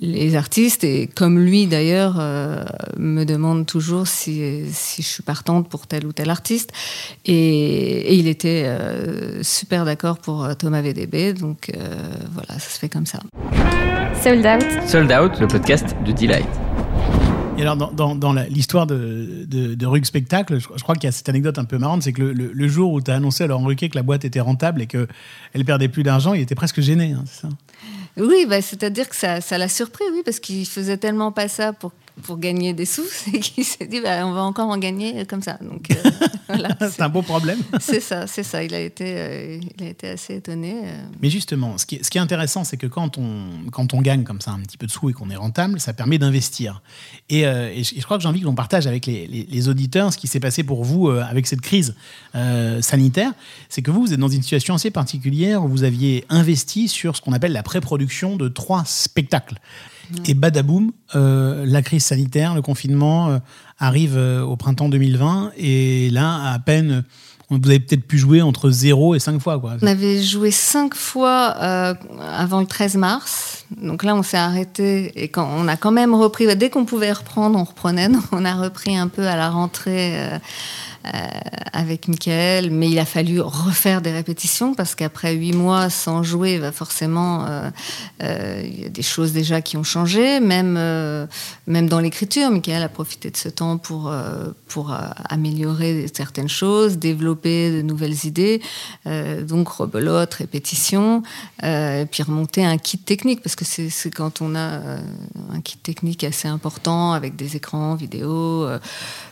les 0.00 0.34
artistes 0.34 0.84
et 0.84 1.06
comme 1.06 1.38
lui 1.38 1.66
d'ailleurs 1.66 2.16
euh, 2.18 2.64
me 2.96 3.24
demande 3.24 3.66
toujours 3.66 4.08
si, 4.08 4.64
si, 4.70 5.02
je 5.02 5.06
suis 5.06 5.22
partante 5.22 5.68
pour 5.68 5.86
tel 5.86 6.06
ou 6.06 6.12
tel 6.12 6.30
artiste 6.30 6.72
et, 7.24 8.14
il 8.14 8.28
était 8.28 8.64
euh, 8.66 9.42
super 9.42 9.84
d'accord 9.84 10.18
pour 10.18 10.48
Thomas 10.56 10.82
VDB 10.82 11.32
donc 11.32 11.70
voilà 12.32 12.58
ça 12.58 12.70
se 12.70 12.78
fait 12.78 12.88
comme 12.88 13.06
ça. 13.06 13.20
Sold 14.22 14.46
Out. 14.46 14.88
Sold 14.88 15.12
Out, 15.12 15.40
le 15.40 15.48
podcast 15.48 15.96
de 16.04 16.12
Delight. 16.12 16.71
Alors, 17.62 17.76
dans, 17.76 18.14
dans, 18.16 18.32
l'histoire 18.32 18.86
de, 18.86 19.44
de, 19.46 19.86
Rug 19.86 20.04
Spectacle, 20.04 20.58
je, 20.58 20.82
crois 20.82 20.94
qu'il 20.96 21.04
y 21.04 21.08
a 21.08 21.12
cette 21.12 21.28
anecdote 21.28 21.58
un 21.58 21.64
peu 21.64 21.78
marrante, 21.78 22.02
c'est 22.02 22.12
que 22.12 22.22
le, 22.22 22.68
jour 22.68 22.92
où 22.92 23.00
tu 23.00 23.10
as 23.10 23.14
annoncé 23.14 23.44
à 23.44 23.46
Laurent 23.46 23.66
que 23.74 23.94
la 23.94 24.02
boîte 24.02 24.24
était 24.24 24.40
rentable 24.40 24.82
et 24.82 24.86
qu'elle 24.86 25.64
perdait 25.64 25.88
plus 25.88 26.02
d'argent, 26.02 26.34
il 26.34 26.40
était 26.40 26.54
presque 26.54 26.80
gêné, 26.80 27.12
hein, 27.12 27.24
ça? 27.26 27.48
Oui, 28.16 28.46
bah, 28.48 28.60
c'est-à-dire 28.60 29.08
que 29.08 29.16
ça, 29.16 29.40
ça 29.40 29.56
l'a 29.58 29.68
surpris, 29.68 30.04
oui, 30.12 30.22
parce 30.24 30.38
qu'il 30.38 30.66
faisait 30.66 30.98
tellement 30.98 31.32
pas 31.32 31.48
ça 31.48 31.72
pour 31.72 31.92
pour 32.22 32.38
gagner 32.38 32.74
des 32.74 32.84
sous, 32.84 33.04
c'est 33.10 33.38
qu'il 33.38 33.64
s'est 33.64 33.86
dit 33.86 34.00
bah, 34.00 34.26
on 34.26 34.32
va 34.32 34.42
encore 34.42 34.68
en 34.68 34.78
gagner 34.78 35.24
comme 35.26 35.42
ça. 35.42 35.58
Donc 35.60 35.90
euh, 35.90 36.68
c'est 36.90 37.00
un 37.00 37.08
beau 37.08 37.22
problème. 37.22 37.58
c'est 37.80 38.00
ça, 38.00 38.26
c'est 38.26 38.42
ça. 38.42 38.62
Il 38.62 38.74
a 38.74 38.80
été, 38.80 39.04
euh, 39.16 39.60
il 39.78 39.84
a 39.84 39.88
été 39.88 40.08
assez 40.10 40.36
étonné. 40.36 40.74
Euh. 40.84 41.04
Mais 41.20 41.30
justement, 41.30 41.78
ce 41.78 41.86
qui, 41.86 41.96
est, 41.96 42.04
ce 42.04 42.10
qui 42.10 42.18
est 42.18 42.20
intéressant, 42.20 42.64
c'est 42.64 42.76
que 42.76 42.86
quand 42.86 43.18
on, 43.18 43.70
quand 43.70 43.94
on 43.94 44.02
gagne 44.02 44.24
comme 44.24 44.40
ça 44.40 44.50
un 44.52 44.60
petit 44.60 44.76
peu 44.76 44.86
de 44.86 44.90
sous 44.90 45.10
et 45.10 45.12
qu'on 45.12 45.30
est 45.30 45.36
rentable, 45.36 45.80
ça 45.80 45.92
permet 45.92 46.18
d'investir. 46.18 46.82
Et, 47.28 47.42
je, 47.42 48.02
crois 48.02 48.18
que 48.18 48.22
j'ai 48.22 48.28
envie 48.28 48.40
que 48.40 48.44
l'on 48.44 48.54
partage 48.54 48.86
avec 48.86 49.06
les, 49.06 49.26
les, 49.26 49.68
auditeurs 49.68 50.12
ce 50.12 50.18
qui 50.18 50.26
s'est 50.26 50.40
passé 50.40 50.62
pour 50.64 50.84
vous 50.84 51.08
avec 51.08 51.46
cette 51.46 51.60
crise 51.60 51.94
sanitaire. 52.80 53.32
C'est 53.68 53.82
que 53.82 53.90
vous, 53.90 54.02
vous 54.02 54.12
êtes 54.12 54.20
dans 54.20 54.28
une 54.28 54.42
situation 54.42 54.74
assez 54.74 54.90
particulière 54.90 55.64
où 55.64 55.68
vous 55.68 55.84
aviez 55.84 56.24
investi 56.28 56.88
sur 56.88 57.16
ce 57.16 57.22
qu'on 57.22 57.32
appelle 57.32 57.52
la 57.52 57.62
pré-production 57.62 58.36
de 58.36 58.48
trois 58.48 58.84
spectacles. 58.84 59.58
Et 60.26 60.34
badaboum, 60.34 60.92
euh, 61.14 61.64
la 61.66 61.82
crise 61.82 62.04
sanitaire, 62.04 62.54
le 62.54 62.62
confinement 62.62 63.30
euh, 63.30 63.38
arrive 63.78 64.16
euh, 64.16 64.42
au 64.42 64.56
printemps 64.56 64.88
2020. 64.88 65.52
Et 65.56 66.10
là, 66.10 66.52
à 66.52 66.58
peine, 66.58 67.04
vous 67.50 67.58
avez 67.68 67.80
peut-être 67.80 68.06
pu 68.06 68.18
jouer 68.18 68.40
entre 68.40 68.70
0 68.70 69.14
et 69.14 69.18
5 69.18 69.40
fois. 69.40 69.58
Quoi. 69.58 69.74
On 69.82 69.86
avait 69.86 70.22
joué 70.22 70.50
5 70.50 70.94
fois 70.94 71.48
avant 71.48 72.60
le 72.60 72.66
13 72.66 72.96
mars. 72.96 73.66
Donc 73.80 74.04
là, 74.04 74.14
on 74.14 74.22
s'est 74.22 74.38
arrêté 74.38 75.12
et 75.22 75.28
quand 75.28 75.48
on 75.56 75.68
a 75.68 75.76
quand 75.76 75.92
même 75.92 76.14
repris, 76.14 76.54
dès 76.56 76.70
qu'on 76.70 76.84
pouvait 76.84 77.12
reprendre, 77.12 77.58
on 77.58 77.64
reprenait. 77.64 78.08
Donc 78.10 78.24
on 78.32 78.44
a 78.44 78.54
repris 78.54 78.96
un 78.96 79.08
peu 79.08 79.26
à 79.26 79.36
la 79.36 79.50
rentrée. 79.50 80.16
Euh, 81.04 81.22
euh, 81.22 81.28
avec 81.74 82.06
Michael, 82.06 82.70
mais 82.70 82.90
il 82.90 82.98
a 82.98 83.06
fallu 83.06 83.40
refaire 83.40 84.02
des 84.02 84.12
répétitions 84.12 84.74
parce 84.74 84.94
qu'après 84.94 85.34
huit 85.34 85.54
mois 85.54 85.88
sans 85.88 86.22
jouer, 86.22 86.58
va 86.58 86.70
forcément, 86.70 87.46
euh, 87.46 87.70
euh, 88.22 88.62
il 88.64 88.82
y 88.82 88.84
a 88.84 88.88
des 88.90 89.02
choses 89.02 89.32
déjà 89.32 89.62
qui 89.62 89.78
ont 89.78 89.82
changé, 89.82 90.38
même, 90.38 90.74
même 91.66 91.88
dans 91.88 91.98
l'écriture. 91.98 92.50
Michael 92.50 92.82
a 92.82 92.88
profité 92.90 93.30
de 93.30 93.36
ce 93.36 93.48
temps 93.48 93.78
pour, 93.78 94.12
pour 94.68 94.94
améliorer 95.30 96.06
certaines 96.12 96.48
choses, 96.48 96.98
développer 96.98 97.70
de 97.72 97.82
nouvelles 97.82 98.26
idées, 98.26 98.60
donc 99.06 99.68
rebelote, 99.68 100.34
répétition, 100.34 101.22
et 101.62 102.06
puis 102.10 102.22
remonter 102.22 102.64
un 102.64 102.76
kit 102.76 102.98
technique 102.98 103.42
parce 103.42 103.56
que 103.56 103.64
c'est 103.64 104.10
quand 104.10 104.42
on 104.42 104.54
a 104.54 104.98
un 105.50 105.60
kit 105.64 105.78
technique 105.78 106.22
assez 106.24 106.48
important 106.48 107.12
avec 107.12 107.34
des 107.34 107.56
écrans 107.56 107.94
vidéo, 107.94 108.68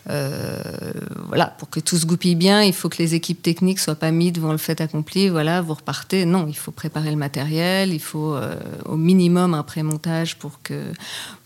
voilà 0.06 1.54
pour 1.60 1.68
que 1.68 1.78
tout 1.78 1.98
se 1.98 2.06
goupille 2.06 2.36
bien, 2.36 2.62
il 2.62 2.72
faut 2.72 2.88
que 2.88 2.96
les 2.96 3.14
équipes 3.14 3.42
techniques 3.42 3.80
soient 3.80 3.94
pas 3.94 4.10
mises 4.12 4.32
devant 4.32 4.50
le 4.50 4.56
fait 4.56 4.80
accompli. 4.80 5.28
Voilà, 5.28 5.60
vous 5.60 5.74
repartez. 5.74 6.24
Non, 6.24 6.46
il 6.48 6.56
faut 6.56 6.70
préparer 6.70 7.10
le 7.10 7.18
matériel, 7.18 7.92
il 7.92 8.00
faut 8.00 8.32
euh, 8.32 8.54
au 8.86 8.96
minimum 8.96 9.52
un 9.52 9.62
pré-montage 9.62 10.36
pour 10.36 10.62
que 10.62 10.86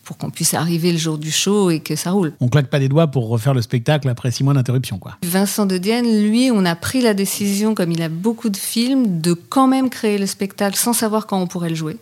pour 0.05 0.17
qu'on 0.17 0.31
puisse 0.31 0.55
arriver 0.55 0.93
le 0.93 0.99
jour 0.99 1.19
du 1.19 1.33
show 1.33 1.71
et 1.71 1.81
que 1.81 1.97
ça 1.97 2.13
roule. 2.13 2.33
On 2.39 2.49
claque 2.49 2.69
pas 2.69 2.79
des 2.79 2.89
doigts 2.89 3.09
pour 3.09 3.27
refaire 3.27 3.55
le 3.55 3.63
spectacle 3.63 4.09
après 4.09 4.31
six 4.31 4.45
mois 4.45 4.55
d'interruption, 4.55 4.99
quoi. 4.99 5.17
Vincent 5.25 5.67
de 5.67 5.79
Dienne, 5.79 6.07
lui, 6.23 6.51
on 6.53 6.65
a 6.65 6.77
pris 6.77 7.01
la 7.01 7.15
décision, 7.15 7.75
comme 7.75 7.91
il 7.91 8.03
a 8.03 8.09
beaucoup 8.09 8.51
de 8.51 8.57
films, 8.57 9.21
de 9.21 9.33
quand 9.33 9.67
même 9.67 9.91
créer 9.91 10.19
le 10.19 10.27
spectacle 10.27 10.77
sans 10.77 10.93
savoir 10.93 11.27
quand 11.27 11.41
on 11.41 11.49
pourrait 11.49 11.71
le 11.71 11.75
jouer. 11.75 11.97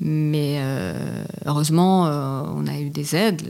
Mais 0.00 0.56
euh, 0.58 1.24
heureusement, 1.46 2.06
euh, 2.06 2.42
on 2.54 2.66
a 2.66 2.78
eu 2.78 2.90
des 2.90 3.14
aides 3.14 3.42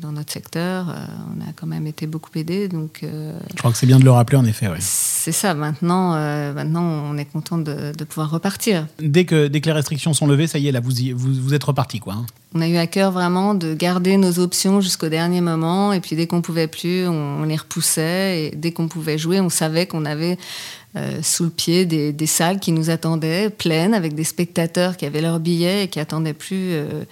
dans 0.00 0.12
notre 0.12 0.32
secteur. 0.32 0.90
Euh, 0.90 0.94
on 1.34 1.40
a 1.40 1.52
quand 1.56 1.66
même 1.66 1.86
été 1.86 2.06
beaucoup 2.06 2.30
aidés. 2.36 2.68
Donc, 2.68 3.00
Je 3.02 3.56
crois 3.56 3.72
que 3.72 3.78
c'est 3.78 3.86
bien 3.86 3.98
de 3.98 4.04
le 4.04 4.10
rappeler, 4.10 4.36
en 4.36 4.44
effet. 4.44 4.68
C'est 4.80 5.32
ça. 5.32 5.54
Maintenant, 5.54 6.10
maintenant, 6.52 6.82
on 6.82 7.16
est 7.16 7.24
content 7.24 7.58
de, 7.58 7.92
pouvoir 8.04 8.30
repartir. 8.30 8.86
Dès 8.98 9.24
que, 9.24 9.46
dès 9.46 9.60
que 9.60 9.66
les 9.66 9.72
restrictions 9.72 10.12
sont 10.12 10.26
levées, 10.26 10.46
ça 10.46 10.58
y 10.58 10.68
est, 10.68 10.72
là, 10.72 10.80
vous, 10.80 10.92
vous, 11.14 11.34
vous 11.34 11.54
êtes 11.54 11.64
reparti, 11.64 12.00
quoi. 12.00 12.14
Hein. 12.14 12.26
On 12.52 12.60
a 12.60 12.68
eu 12.68 12.76
à 12.78 12.88
cœur 12.88 13.12
vraiment 13.12 13.54
de 13.54 13.74
garder 13.74 14.16
nos 14.16 14.40
options 14.40 14.80
jusqu'au 14.80 15.08
dernier 15.08 15.40
moment. 15.40 15.92
Et 15.92 16.00
puis, 16.00 16.16
dès 16.16 16.26
qu'on 16.26 16.42
pouvait 16.42 16.66
plus, 16.66 17.06
on, 17.06 17.40
on 17.40 17.44
les 17.44 17.56
repoussait. 17.56 18.42
Et 18.42 18.56
dès 18.56 18.72
qu'on 18.72 18.88
pouvait 18.88 19.18
jouer, 19.18 19.40
on 19.40 19.48
savait 19.48 19.86
qu'on 19.86 20.04
avait 20.04 20.36
euh, 20.96 21.22
sous 21.22 21.44
le 21.44 21.50
pied 21.50 21.86
des, 21.86 22.26
salles 22.26 22.58
qui 22.58 22.72
nous 22.72 22.90
attendaient, 22.90 23.48
pleines, 23.48 23.94
avec 23.94 24.14
des 24.14 24.24
spectateurs 24.24 24.96
qui 24.96 25.06
avaient 25.06 25.20
leurs 25.20 25.38
billets 25.38 25.84
et 25.84 25.88
qui 25.88 26.00
attendaient 26.00 26.34
plus 26.34 26.72
euh, 26.72 27.04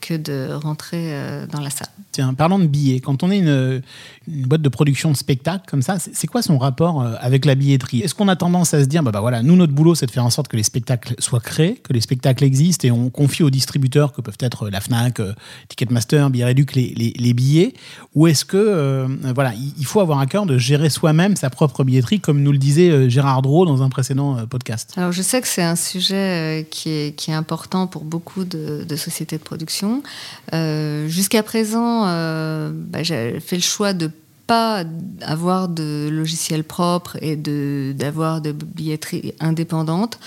que 0.00 0.14
de 0.14 0.52
rentrer 0.52 1.12
euh, 1.12 1.46
dans 1.46 1.60
la 1.60 1.70
salle. 1.70 1.88
Tiens, 2.12 2.34
parlons 2.34 2.60
de 2.60 2.66
billets. 2.66 3.00
Quand 3.00 3.24
on 3.24 3.32
est 3.32 3.38
une, 3.38 3.82
une 4.28 4.46
boîte 4.46 4.62
de 4.62 4.68
production 4.68 5.10
de 5.10 5.16
spectacle 5.16 5.64
comme 5.68 5.82
ça, 5.82 5.98
c'est 5.98 6.26
quoi 6.26 6.42
son 6.42 6.58
rapport 6.58 7.02
euh, 7.02 7.14
avec 7.20 7.44
la 7.44 7.54
billetterie? 7.54 8.00
Est-ce 8.00 8.14
qu'on 8.14 8.28
a 8.28 8.36
tendance 8.36 8.74
à 8.74 8.80
se 8.80 8.88
dire, 8.88 9.02
bah, 9.02 9.12
bah, 9.12 9.20
voilà, 9.20 9.42
nous, 9.42 9.56
notre 9.56 9.72
boulot, 9.72 9.94
c'est 9.94 10.06
de 10.06 10.10
faire 10.10 10.24
en 10.24 10.30
sorte 10.30 10.48
que 10.48 10.56
les 10.56 10.62
spectacles 10.62 11.14
soient 11.18 11.40
créés, 11.40 11.74
que 11.74 11.92
les 11.92 12.00
spectacles 12.00 12.44
existent, 12.44 12.86
et 12.86 12.90
on 12.90 13.10
confie 13.10 13.42
aux 13.42 13.50
distributeurs, 13.50 14.12
que 14.12 14.20
peuvent 14.20 14.38
être 14.40 14.68
la 14.68 14.80
FNAC, 14.80 15.20
euh, 15.20 15.32
Ticketmaster, 15.68 16.30
Billet 16.30 16.44
Réduc, 16.44 16.74
les, 16.74 17.14
les, 17.16 17.34
billets? 17.34 17.74
Ou 18.14 18.26
est-ce 18.26 18.44
que, 18.44 18.56
euh, 18.56 19.06
voilà, 19.34 19.52
il 19.78 19.84
faut 19.84 20.00
avoir 20.00 20.18
à 20.18 20.26
cœur 20.26 20.46
de 20.46 20.58
gérer 20.58 20.90
soi-même 20.90 21.36
sa 21.36 21.50
propre 21.50 21.84
billetterie, 21.84 22.20
comme 22.20 22.42
nous 22.42 22.52
le 22.52 22.58
disait 22.58 23.08
Gérard 23.08 23.42
Drault 23.42 23.66
dans 23.66 23.82
un 23.82 23.88
précédent 23.88 24.46
podcast? 24.46 24.92
Alors, 24.96 25.12
je 25.12 25.22
sais 25.22 25.40
que 25.40 25.48
c'est 25.48 25.62
un 25.62 25.76
sujet 25.76 26.66
qui 26.70 26.90
est, 26.90 27.16
qui 27.16 27.30
est 27.30 27.34
important 27.34 27.86
pour 27.86 28.04
beaucoup 28.04 28.44
de, 28.44 28.84
sociétés 28.96 29.36
de 29.36 29.42
production. 29.42 30.02
Jusqu'à 30.52 31.42
présent, 31.42 32.02
bah, 32.72 33.02
j'ai 33.02 33.40
fait 33.40 33.56
le 33.56 33.62
choix 33.62 33.92
de 33.92 34.10
pas 34.46 34.84
avoir 35.22 35.68
de 35.68 36.08
logiciel 36.10 36.64
propre 36.64 37.16
et 37.20 37.36
d'avoir 37.36 38.40
de, 38.40 38.52
de 38.52 38.64
billetterie 38.64 39.34
indépendante. 39.40 40.18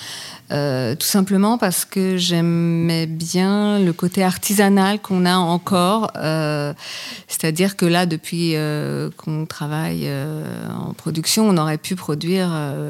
Euh, 0.52 0.96
tout 0.96 1.06
simplement 1.06 1.60
parce 1.60 1.86
que 1.86 2.18
j'aimais 2.18 3.06
bien 3.06 3.78
le 3.78 3.94
côté 3.94 4.24
artisanal 4.24 5.00
qu'on 5.00 5.26
a 5.26 5.36
encore. 5.36 6.12
Euh, 6.16 6.74
c'est-à-dire 7.28 7.76
que 7.76 7.86
là, 7.86 8.08
depuis 8.08 8.56
euh, 8.56 9.12
qu'on 9.16 9.46
travaille 9.46 10.10
en 10.70 10.94
production, 10.94 11.48
on 11.48 11.58
aurait 11.58 11.78
pu 11.78 11.96
produire 11.96 12.50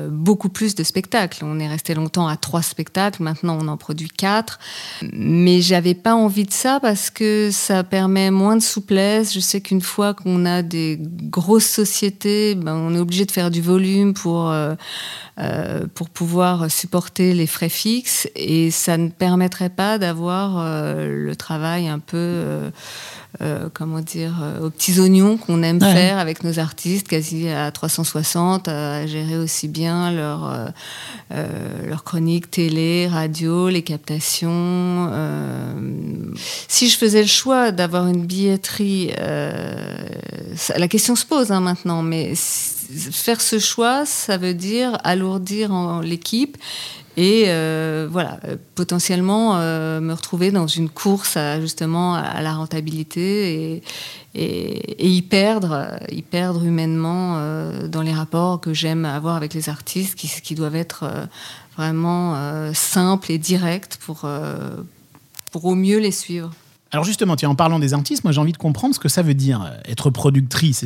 beaucoup 0.10 0.50
plus 0.50 0.76
de 0.76 0.84
spectacles. 0.84 1.44
On 1.44 1.60
est 1.60 1.68
resté 1.68 1.94
longtemps 1.94 2.28
à 2.28 2.38
trois 2.38 2.62
spectacles, 2.62 3.24
maintenant 3.24 3.58
on 3.60 3.68
en 3.68 3.78
produit 3.78 4.10
quatre. 4.10 4.60
Mais 5.12 5.62
j'avais 5.62 5.96
pas 5.96 6.16
envie 6.16 6.46
de 6.46 6.54
ça 6.54 6.80
parce 6.80 7.10
que 7.10 7.50
ça 7.52 7.84
permet 7.84 8.32
moins 8.32 8.56
de 8.56 8.62
souplesse. 8.62 9.34
Je 9.34 9.40
sais 9.40 9.60
qu'une 9.60 9.82
fois 9.82 10.14
qu'on 10.14 10.46
a 10.46 10.62
des 10.62 10.98
grosses 11.00 11.68
sociétés, 11.68 12.56
ben, 12.56 12.76
on 12.76 12.96
est 12.96 13.00
obligé 13.00 13.26
de 13.26 13.32
faire 13.32 13.52
du 13.52 13.62
volume 13.62 14.14
pour 14.14 14.54
pour 15.94 16.10
pouvoir 16.10 16.70
supporter 16.70 17.34
les 17.34 17.48
frais 17.50 17.70
fixes 17.70 18.30
et 18.36 18.72
ça 18.72 18.98
ne 18.98 19.10
permettrait 19.10 19.70
pas 19.70 19.98
d'avoir 19.98 20.58
euh, 20.58 21.26
le 21.26 21.36
travail 21.36 21.88
un 21.88 22.00
peu, 22.00 22.18
euh, 23.42 23.70
comment 23.74 24.00
dire, 24.00 24.36
aux 24.64 24.70
petits 24.70 25.00
oignons 25.00 25.38
qu'on 25.38 25.62
aime 25.64 25.82
faire 25.82 26.18
avec 26.18 26.44
nos 26.44 26.60
artistes, 26.60 27.08
quasi 27.08 27.50
à 27.50 27.72
360, 27.72 28.68
à 28.68 29.06
gérer 29.06 29.38
aussi 29.38 29.68
bien 29.68 30.12
leur, 30.12 30.72
leur 31.86 32.04
chronique 32.04 32.50
télé, 32.50 33.08
radio, 33.08 33.70
les 33.70 33.82
captations. 33.82 35.12
si 36.68 36.90
je 36.90 36.98
faisais 36.98 37.22
le 37.22 37.28
choix 37.28 37.72
d'avoir 37.72 38.08
une 38.08 38.26
billetterie, 38.26 39.12
la 39.18 40.88
question 40.88 41.16
se 41.16 41.26
pose 41.26 41.52
hein, 41.52 41.60
maintenant, 41.60 42.02
mais 42.02 42.34
faire 43.12 43.42
ce 43.42 43.60
choix, 43.60 44.06
ça 44.06 44.38
veut 44.38 44.54
dire 44.54 44.98
alourdir 45.04 46.02
l'équipe 46.02 46.58
et 47.20 47.48
euh, 47.48 48.08
voilà, 48.10 48.40
euh, 48.46 48.56
potentiellement 48.76 49.58
euh, 49.58 50.00
me 50.00 50.14
retrouver 50.14 50.52
dans 50.52 50.68
une 50.68 50.88
course 50.88 51.36
à, 51.36 51.60
justement 51.60 52.16
à 52.16 52.42
la 52.42 52.54
rentabilité 52.54 53.84
et, 54.34 55.06
y 55.06 55.22
perdre, 55.24 56.00
y 56.10 56.22
perdre 56.22 56.64
humainement 56.64 57.34
dans 57.90 58.02
les 58.04 58.14
rapports 58.14 58.62
que 58.62 58.74
j'aime 58.74 59.04
avoir 59.04 59.36
avec 59.36 59.54
les 59.54 59.68
artistes, 59.68 60.16
qui, 60.16 60.30
qui 60.30 60.56
doivent 60.56 60.78
être 60.78 61.04
vraiment 61.76 62.72
simples 62.74 63.32
et 63.32 63.38
directs 63.38 63.98
pour, 63.98 64.30
pour 65.52 65.66
au 65.66 65.76
mieux 65.76 65.98
les 65.98 66.12
suivre. 66.12 66.52
Alors 66.92 67.06
justement, 67.06 67.36
tiens, 67.36 67.50
en 67.50 67.56
parlant 67.56 67.78
des 67.78 67.94
artistes, 67.94 68.24
moi 68.24 68.34
j'ai 68.34 68.42
envie 68.42 68.52
de 68.52 68.58
comprendre 68.58 68.96
ce 68.96 69.00
que 69.00 69.10
ça 69.10 69.22
veut 69.22 69.36
dire 69.36 69.62
euh, 69.62 69.92
être 69.92 70.10
productrice. 70.10 70.84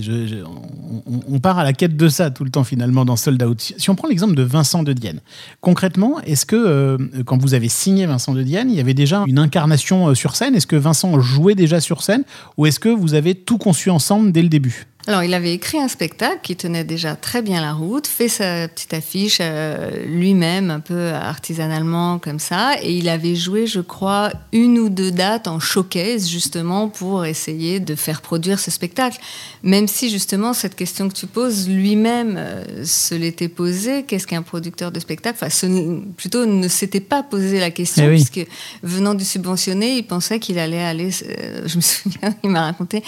on, 1.30 1.40
part 1.40 1.60
à 1.60 1.64
la 1.64 1.72
quête 1.72 1.96
de 1.96 2.10
ça 2.10 2.30
tout 2.30 2.44
le 2.44 2.50
temps 2.50 2.66
finalement 2.66 3.06
dans 3.06 3.16
Sold 3.16 3.42
Out. 3.42 3.74
Si 3.78 3.90
on 3.90 3.96
prend 3.96 4.10
l'exemple 4.10 4.36
de 4.36 4.44
Vincent 4.44 4.84
de 4.84 4.92
Dienne, 4.92 5.22
concrètement, 5.62 6.20
est-ce 6.22 6.46
que 6.46 6.58
euh, 6.58 6.98
quand 7.26 7.38
vous 7.42 7.54
avez 7.54 7.70
signé 7.70 8.06
Vincent 8.06 8.34
de 8.34 8.44
Dienne, 8.44 8.70
il 8.70 8.76
y 8.76 8.82
avait 8.82 8.94
déjà 8.94 9.24
une 9.28 9.40
incarnation 9.40 10.10
euh, 10.10 10.14
sur 10.14 10.36
scène? 10.36 10.56
Est-ce 10.56 10.68
que 10.68 10.76
Vincent 10.76 11.20
jouait 11.22 11.56
déjà 11.56 11.80
sur 11.80 12.04
scène? 12.04 12.24
Ou 12.58 12.66
est-ce 12.66 12.82
que 12.82 12.90
vous 12.90 13.14
avez 13.14 13.34
tout 13.34 13.58
conçu 13.58 13.90
ensemble 13.90 14.34
dès 14.34 14.42
le 14.42 14.50
début? 14.50 14.88
Alors, 15.06 15.22
il 15.22 15.34
avait 15.34 15.54
écrit 15.54 15.80
un 15.80 15.90
spectacle 15.90 16.40
qui 16.44 16.56
tenait 16.56 16.86
déjà 16.86 17.18
très 17.18 17.42
bien 17.42 17.60
la 17.60 17.74
route, 17.74 18.08
fait 18.08 18.30
sa 18.30 18.70
petite 18.70 18.94
affiche 18.94 19.40
euh, 19.42 20.06
lui-même, 20.06 20.72
un 20.72 20.80
peu 20.80 21.10
artisanalement 21.10 22.20
comme 22.20 22.40
ça, 22.40 22.76
et 22.82 22.94
il 22.94 23.10
avait 23.10 23.36
joué, 23.36 23.68
je 23.68 23.82
crois, 23.82 24.32
une 24.54 24.80
ou 24.80 24.88
deux 24.88 25.12
dates 25.12 25.50
en 25.50 25.60
showcase, 25.60 26.30
justement, 26.30 26.88
pour 26.88 27.26
essayer 27.26 27.82
de 27.82 27.96
faire 27.96 28.22
produire 28.22 28.60
ce 28.60 28.72
spectacle. 28.72 29.20
Même 29.62 29.90
si, 29.90 30.10
justement, 30.10 30.54
cette 30.54 30.76
question 30.76 31.10
que 31.10 31.14
tu 31.14 31.28
poses, 31.28 31.68
lui-même 31.68 32.36
euh, 32.38 32.86
se 32.86 33.14
l'était 33.14 33.50
posée, 33.50 34.04
qu'est-ce 34.04 34.26
qu'un 34.26 34.42
producteur 34.42 34.94
de 34.94 35.02
spectacle? 35.02 35.36
Enfin, 35.36 35.50
ce, 35.50 36.00
plutôt 36.16 36.46
ne 36.46 36.68
s'était 36.70 37.02
pas 37.02 37.24
posé 37.24 37.60
la 37.60 37.72
question, 37.72 38.06
eh 38.06 38.10
puisque 38.10 38.48
venant 38.84 39.16
du 39.16 39.26
subventionné, 39.26 39.98
il 39.98 40.04
pensait 40.04 40.40
qu'il 40.40 40.60
allait 40.60 40.84
aller, 40.84 41.10
euh, 41.24 41.64
je 41.66 41.76
me 41.76 41.82
souviens, 41.82 42.34
il 42.42 42.52
m'a 42.52 42.62
raconté, 42.62 43.04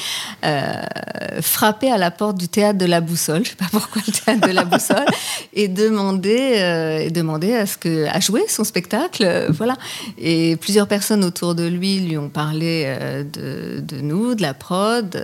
frapper 1.41 1.84
à 1.89 1.97
la 1.97 2.11
porte 2.11 2.37
du 2.37 2.47
théâtre 2.47 2.77
de 2.77 2.85
la 2.85 3.01
Boussole, 3.01 3.43
je 3.43 3.49
sais 3.51 3.55
pas 3.55 3.67
pourquoi 3.71 4.01
le 4.05 4.11
théâtre 4.11 4.47
de 4.47 4.53
la 4.53 4.65
Boussole, 4.65 5.05
et 5.53 5.67
demander, 5.67 6.55
euh, 6.57 6.99
et 6.99 7.09
demander 7.09 7.53
à 7.53 7.65
ce 7.65 7.77
que 7.77 8.05
à 8.07 8.19
jouer 8.19 8.43
son 8.47 8.63
spectacle, 8.63 9.23
euh, 9.25 9.47
voilà. 9.49 9.75
Et 10.17 10.55
plusieurs 10.57 10.87
personnes 10.87 11.23
autour 11.23 11.55
de 11.55 11.65
lui 11.65 11.99
lui 11.99 12.17
ont 12.17 12.29
parlé 12.29 12.83
euh, 12.85 13.23
de, 13.23 13.81
de, 13.81 14.01
nous, 14.01 14.35
de 14.35 14.41
la 14.41 14.53
prod, 14.53 15.15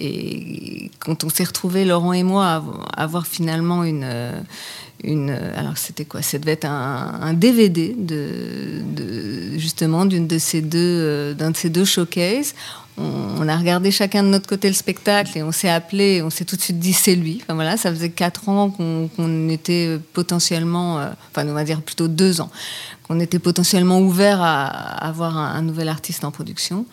et 0.00 0.90
quand 0.98 1.24
on 1.24 1.28
s'est 1.28 1.44
retrouvés 1.44 1.84
Laurent 1.84 2.12
et 2.12 2.22
moi 2.22 2.62
à 2.96 3.02
avoir 3.02 3.26
finalement 3.26 3.84
une 3.84 4.06
une, 5.02 5.30
alors 5.30 5.78
c'était 5.78 6.04
quoi 6.04 6.20
Ça 6.22 6.38
devait 6.38 6.52
être 6.52 6.66
un, 6.66 7.32
DVD 7.32 7.94
de, 7.96 9.58
justement 9.58 10.04
d'une 10.04 10.26
de 10.26 10.38
ces 10.38 10.60
deux, 10.60 11.34
d'un 11.34 11.52
de 11.52 11.56
ces 11.56 11.70
deux 11.70 11.84
showcases 11.86 12.54
on, 12.98 13.48
a 13.48 13.56
regardé 13.56 13.90
chacun 13.90 14.22
de 14.22 14.28
notre 14.28 14.46
côté 14.46 14.68
le 14.68 14.74
spectacle 14.74 15.36
et 15.36 15.42
on 15.42 15.52
s'est 15.52 15.68
appelé, 15.68 16.22
on 16.22 16.30
s'est 16.30 16.44
tout 16.44 16.56
de 16.56 16.60
suite 16.60 16.78
dit 16.78 16.92
c'est 16.92 17.14
lui. 17.14 17.40
Enfin 17.42 17.54
voilà, 17.54 17.76
ça 17.76 17.90
faisait 17.90 18.10
quatre 18.10 18.48
ans 18.48 18.70
qu'on 18.70 19.48
était 19.48 19.98
potentiellement, 20.12 20.98
euh, 20.98 21.08
enfin 21.30 21.48
on 21.48 21.54
va 21.54 21.64
dire 21.64 21.80
plutôt 21.80 22.08
deux 22.08 22.40
ans, 22.40 22.50
qu'on 23.08 23.18
était 23.18 23.38
potentiellement 23.38 24.00
ouvert 24.00 24.40
à, 24.42 24.66
avoir 24.66 25.36
un, 25.36 25.62
nouvel 25.62 25.88
artiste 25.88 26.24
en 26.24 26.30
production. 26.30 26.84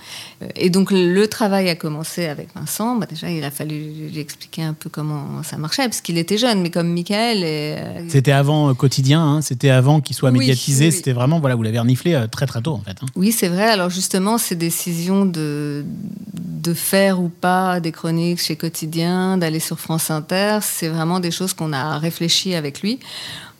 Euh, 0.41 0.47
et 0.55 0.69
donc 0.69 0.91
le 0.91 1.27
travail 1.27 1.69
a 1.69 1.75
commencé 1.75 2.25
avec 2.25 2.49
Vincent. 2.55 2.95
Bah, 2.95 3.05
déjà, 3.09 3.29
il 3.29 3.43
a 3.43 3.51
fallu 3.51 4.09
lui 4.09 4.19
expliquer 4.19 4.63
un 4.63 4.73
peu 4.73 4.89
comment 4.89 5.43
ça 5.43 5.57
marchait, 5.57 5.83
parce 5.83 6.01
qu'il 6.01 6.17
était 6.17 6.37
jeune, 6.37 6.61
mais 6.61 6.69
comme 6.69 6.91
Michael. 6.91 7.41
Euh, 7.43 8.05
c'était 8.07 8.31
avant 8.31 8.73
quotidien, 8.73 9.21
hein, 9.21 9.41
c'était 9.41 9.69
avant 9.69 9.99
qu'il 9.99 10.15
soit 10.15 10.31
médiatisé. 10.31 10.91
C'était 10.91 11.13
vraiment, 11.13 11.39
voilà, 11.39 11.55
vous 11.55 11.63
l'avez 11.63 11.79
reniflé 11.79 12.19
très 12.31 12.45
très 12.45 12.61
tôt 12.61 12.73
en 12.73 12.81
fait. 12.81 12.97
Hein. 13.01 13.07
Oui, 13.15 13.31
c'est 13.31 13.49
vrai. 13.49 13.69
Alors 13.69 13.89
justement, 13.89 14.37
ces 14.37 14.55
décisions 14.55 15.25
de 15.25 15.83
de 15.87 16.73
faire 16.73 17.21
ou 17.21 17.29
pas 17.29 17.79
des 17.79 17.91
chroniques 17.91 18.41
chez 18.41 18.55
Quotidien, 18.55 19.37
d'aller 19.37 19.59
sur 19.59 19.79
France 19.79 20.11
Inter, 20.11 20.59
c'est 20.61 20.89
vraiment 20.89 21.19
des 21.19 21.31
choses 21.31 21.53
qu'on 21.53 21.71
a 21.71 21.97
réfléchi 21.97 22.55
avec 22.55 22.81
lui. 22.81 22.99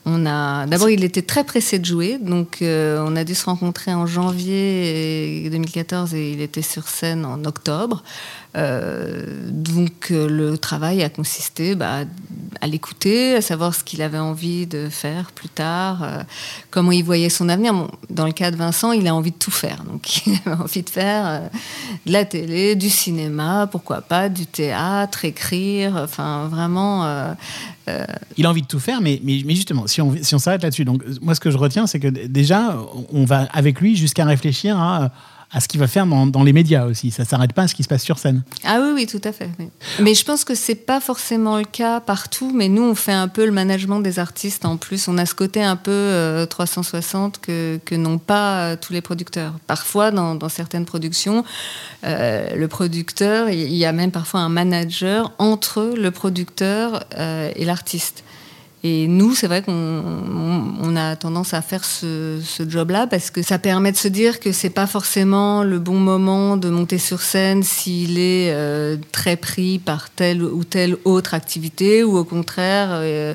D'abord 0.07 0.89
il 0.89 1.03
était 1.03 1.21
très 1.21 1.43
pressé 1.43 1.79
de 1.79 1.85
jouer, 1.85 2.17
donc 2.17 2.61
euh, 2.61 3.03
on 3.05 3.17
a 3.17 3.25
dû 3.25 3.35
se 3.35 3.45
rencontrer 3.45 3.93
en 3.93 4.05
janvier 4.07 5.49
2014 5.51 6.13
et 6.13 6.31
il 6.31 6.41
était 6.41 6.61
sur 6.61 6.87
scène 6.87 7.25
en 7.25 7.43
octobre. 7.43 8.03
Euh, 8.55 9.25
donc 9.49 10.07
euh, 10.11 10.27
le 10.29 10.57
travail 10.57 11.03
a 11.03 11.09
consisté 11.09 11.75
bah, 11.75 12.05
à 12.61 12.67
l'écouter, 12.67 13.35
à 13.35 13.41
savoir 13.41 13.75
ce 13.75 13.83
qu'il 13.83 14.01
avait 14.01 14.17
envie 14.17 14.65
de 14.65 14.87
faire 14.89 15.31
plus 15.33 15.49
tard, 15.49 16.23
comment 16.71 16.93
il 16.93 17.03
voyait 17.03 17.29
son 17.29 17.49
avenir. 17.49 17.73
dans 18.09 18.25
le 18.25 18.31
cas 18.31 18.49
de 18.49 18.55
Vincent, 18.55 18.93
il 18.93 19.07
a 19.07 19.13
envie 19.13 19.31
de 19.31 19.37
tout 19.37 19.51
faire. 19.51 19.83
Donc 19.83 20.25
il 20.25 20.39
avait 20.45 20.61
envie 20.61 20.83
de 20.83 20.89
faire 20.89 21.49
de 22.05 22.11
la 22.11 22.23
télé, 22.23 22.75
du 22.75 22.89
cinéma, 22.89 23.67
pourquoi 23.69 24.01
pas, 24.01 24.29
du 24.29 24.45
théâtre, 24.45 25.25
écrire, 25.25 25.99
enfin 26.01 26.47
vraiment... 26.47 27.35
Il 28.37 28.45
a 28.45 28.49
envie 28.49 28.61
de 28.61 28.67
tout 28.67 28.79
faire, 28.79 29.01
mais, 29.01 29.19
justement, 29.49 29.87
si 29.87 30.01
on, 30.01 30.39
s'arrête 30.39 30.63
là-dessus, 30.63 30.85
moi 31.21 31.35
ce 31.35 31.39
que 31.39 31.51
je 31.51 31.57
retiens, 31.57 31.87
c'est 31.87 31.99
que 31.99 32.07
déjà, 32.07 32.77
on 33.11 33.25
va 33.25 33.47
avec 33.53 33.79
lui 33.81 33.95
jusqu'à 33.95 34.25
réfléchir 34.25 34.77
à 34.77 35.11
à 35.51 35.61
ce 35.61 35.67
qu'il 35.67 35.79
va 35.79 35.87
faire 35.87 36.05
dans, 36.05 36.43
les 36.43 36.53
médias 36.53 36.85
aussi. 36.85 37.11
Ça 37.11 37.23
ne 37.23 37.27
s'arrête 37.27 37.53
pas 37.53 37.63
à 37.63 37.67
ce 37.67 37.75
qui 37.75 37.83
se 37.83 37.87
passe 37.87 38.03
sur 38.03 38.19
scène. 38.19 38.43
Ah 38.65 38.79
oui, 38.81 38.89
oui, 38.93 39.07
tout 39.07 39.21
à 39.23 39.31
fait. 39.31 39.49
Mais 39.99 40.13
je 40.13 40.25
pense 40.25 40.43
que 40.43 40.55
c'est 40.55 40.75
pas 40.75 40.99
forcément 40.99 41.57
le 41.57 41.63
cas 41.63 42.01
partout, 42.01 42.51
mais 42.53 42.67
nous, 42.67 42.83
on 42.83 42.95
fait 42.95 43.13
un 43.13 43.29
peu 43.29 43.45
le 43.45 43.51
management 43.51 44.01
des 44.01 44.19
artistes 44.19 44.65
en 44.65 44.75
plus. 44.75 45.07
On 45.07 45.17
a 45.17 45.25
ce 45.25 45.33
côté 45.33 45.63
un 45.63 45.77
peu 45.77 46.45
360 46.49 47.39
euh, 47.49 47.77
que, 47.77 47.79
que 47.85 47.95
n'ont 47.95 48.17
pas 48.17 48.59
euh, 48.59 48.75
tous 48.79 48.91
les 48.91 49.01
producteurs. 49.01 49.53
Parfois, 49.67 50.11
dans, 50.11 50.49
certaines 50.49 50.85
productions, 50.85 51.45
euh, 52.03 52.53
le 52.55 52.67
producteur, 52.67 53.49
il 53.49 53.73
y 53.73 53.85
a 53.85 53.93
même 53.93 54.11
parfois 54.11 54.41
un 54.41 54.49
manager 54.49 55.31
entre 55.37 55.93
le 55.95 56.11
producteur 56.11 57.03
et 57.17 57.65
l'artiste. 57.65 58.23
Et 58.87 59.07
nous, 59.07 59.35
c'est 59.35 59.47
vrai 59.47 59.63
qu'on 59.63 60.95
a 60.95 61.15
tendance 61.17 61.53
à 61.53 61.61
faire 61.61 61.83
ce, 61.83 62.39
job-là 62.67 63.05
parce 63.05 63.31
que 63.31 63.41
ça 63.41 63.59
permet 63.59 63.91
de 63.91 63.97
se 63.97 64.07
dire 64.07 64.39
que 64.39 64.53
c'est 64.53 64.69
pas 64.69 64.87
forcément 64.87 65.63
le 65.63 65.79
bon 65.79 65.99
moment 65.99 66.55
de 66.55 66.69
monter 66.69 66.97
sur 66.97 67.21
scène 67.21 67.63
s'il 67.63 68.17
est 68.17 68.51
euh, 68.51 68.95
très 69.11 69.35
pris 69.35 69.77
par 69.77 70.09
telle 70.09 70.41
ou 70.41 70.63
telle 70.63 70.95
autre 71.03 71.33
activité 71.33 72.03
ou 72.03 72.17
au 72.17 72.23
contraire 72.23 72.89
euh, 72.91 73.33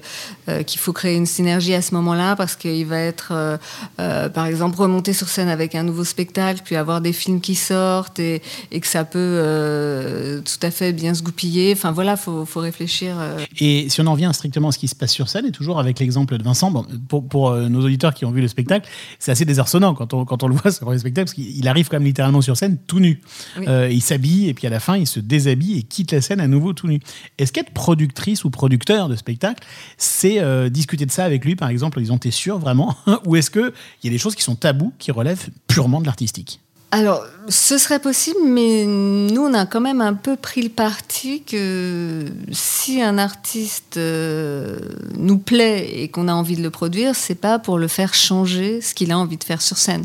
euh, 0.48 0.62
qu'il 0.62 0.80
faut 0.80 0.92
créer 0.92 1.16
une 1.16 1.26
synergie 1.26 1.74
à 1.74 1.82
ce 1.82 1.94
moment-là 1.94 2.34
parce 2.34 2.56
qu'il 2.56 2.86
va 2.86 3.00
être, 3.00 3.58
par 3.96 4.46
exemple, 4.46 4.78
remonter 4.78 5.12
sur 5.12 5.28
scène 5.28 5.48
avec 5.48 5.74
un 5.74 5.82
nouveau 5.82 6.04
spectacle 6.04 6.62
puis 6.64 6.76
avoir 6.76 7.02
des 7.02 7.12
films 7.12 7.42
qui 7.42 7.54
sortent 7.54 8.18
et, 8.18 8.40
que 8.70 8.86
ça 8.86 9.04
peut 9.04 10.40
tout 10.44 10.66
à 10.66 10.70
fait 10.70 10.92
bien 10.92 11.12
se 11.12 11.22
goupiller. 11.22 11.74
Enfin 11.76 11.92
voilà, 11.92 12.16
faut, 12.16 12.46
faut 12.46 12.60
réfléchir. 12.60 13.16
Et 13.60 13.88
si 13.90 14.00
on 14.00 14.06
en 14.06 14.14
vient 14.14 14.32
strictement 14.32 14.68
à 14.68 14.72
ce 14.72 14.78
qui 14.78 14.88
se 14.88 14.94
passe 14.94 15.12
sur 15.12 15.28
scène, 15.28 15.41
et 15.46 15.52
toujours 15.52 15.78
avec 15.78 15.98
l'exemple 15.98 16.36
de 16.38 16.42
Vincent, 16.42 16.72
pour, 17.08 17.26
pour 17.26 17.50
euh, 17.50 17.68
nos 17.68 17.84
auditeurs 17.84 18.14
qui 18.14 18.24
ont 18.24 18.30
vu 18.30 18.40
le 18.40 18.48
spectacle, 18.48 18.88
c'est 19.18 19.30
assez 19.30 19.44
désarçonnant 19.44 19.94
quand 19.94 20.14
on, 20.14 20.24
quand 20.24 20.42
on 20.42 20.48
le 20.48 20.54
voit 20.54 20.72
sur 20.72 20.90
le 20.90 20.98
spectacle, 20.98 21.26
parce 21.26 21.34
qu'il 21.34 21.68
arrive 21.68 21.88
quand 21.88 21.96
même 21.96 22.06
littéralement 22.06 22.40
sur 22.40 22.56
scène 22.56 22.78
tout 22.86 23.00
nu. 23.00 23.20
Euh, 23.58 23.88
il 23.90 24.02
s'habille, 24.02 24.48
et 24.48 24.54
puis 24.54 24.66
à 24.66 24.70
la 24.70 24.80
fin, 24.80 24.96
il 24.96 25.06
se 25.06 25.20
déshabille 25.20 25.78
et 25.78 25.82
quitte 25.82 26.12
la 26.12 26.20
scène 26.20 26.40
à 26.40 26.48
nouveau 26.48 26.72
tout 26.72 26.88
nu. 26.88 27.00
Est-ce 27.38 27.52
qu'être 27.52 27.72
productrice 27.72 28.44
ou 28.44 28.50
producteur 28.50 29.08
de 29.08 29.16
spectacle, 29.16 29.64
c'est 29.96 30.40
euh, 30.40 30.68
discuter 30.68 31.06
de 31.06 31.10
ça 31.10 31.24
avec 31.24 31.44
lui, 31.44 31.56
par 31.56 31.68
exemple, 31.68 31.98
en 31.98 32.02
disant 32.02 32.18
T'es 32.18 32.30
sûr 32.30 32.58
vraiment? 32.58 32.96
Ou 33.26 33.36
est-ce 33.36 33.50
qu'il 33.50 33.72
y 34.04 34.08
a 34.08 34.10
des 34.10 34.18
choses 34.18 34.34
qui 34.34 34.42
sont 34.42 34.56
tabous, 34.56 34.92
qui 34.98 35.10
relèvent 35.10 35.48
purement 35.66 36.00
de 36.00 36.06
l'artistique? 36.06 36.60
Alors, 36.94 37.24
ce 37.48 37.78
serait 37.78 38.00
possible, 38.00 38.40
mais 38.44 38.84
nous, 38.84 39.40
on 39.40 39.54
a 39.54 39.64
quand 39.64 39.80
même 39.80 40.02
un 40.02 40.12
peu 40.12 40.36
pris 40.36 40.60
le 40.60 40.68
parti 40.68 41.42
que 41.42 42.26
si 42.50 43.00
un 43.00 43.16
artiste 43.16 43.96
euh, 43.96 44.78
nous 45.16 45.38
plaît 45.38 45.88
et 46.02 46.08
qu'on 46.08 46.28
a 46.28 46.34
envie 46.34 46.54
de 46.54 46.62
le 46.62 46.68
produire, 46.68 47.16
c'est 47.16 47.34
pas 47.34 47.58
pour 47.58 47.78
le 47.78 47.88
faire 47.88 48.12
changer 48.12 48.82
ce 48.82 48.92
qu'il 48.92 49.10
a 49.10 49.16
envie 49.16 49.38
de 49.38 49.44
faire 49.44 49.62
sur 49.62 49.78
scène. 49.78 50.04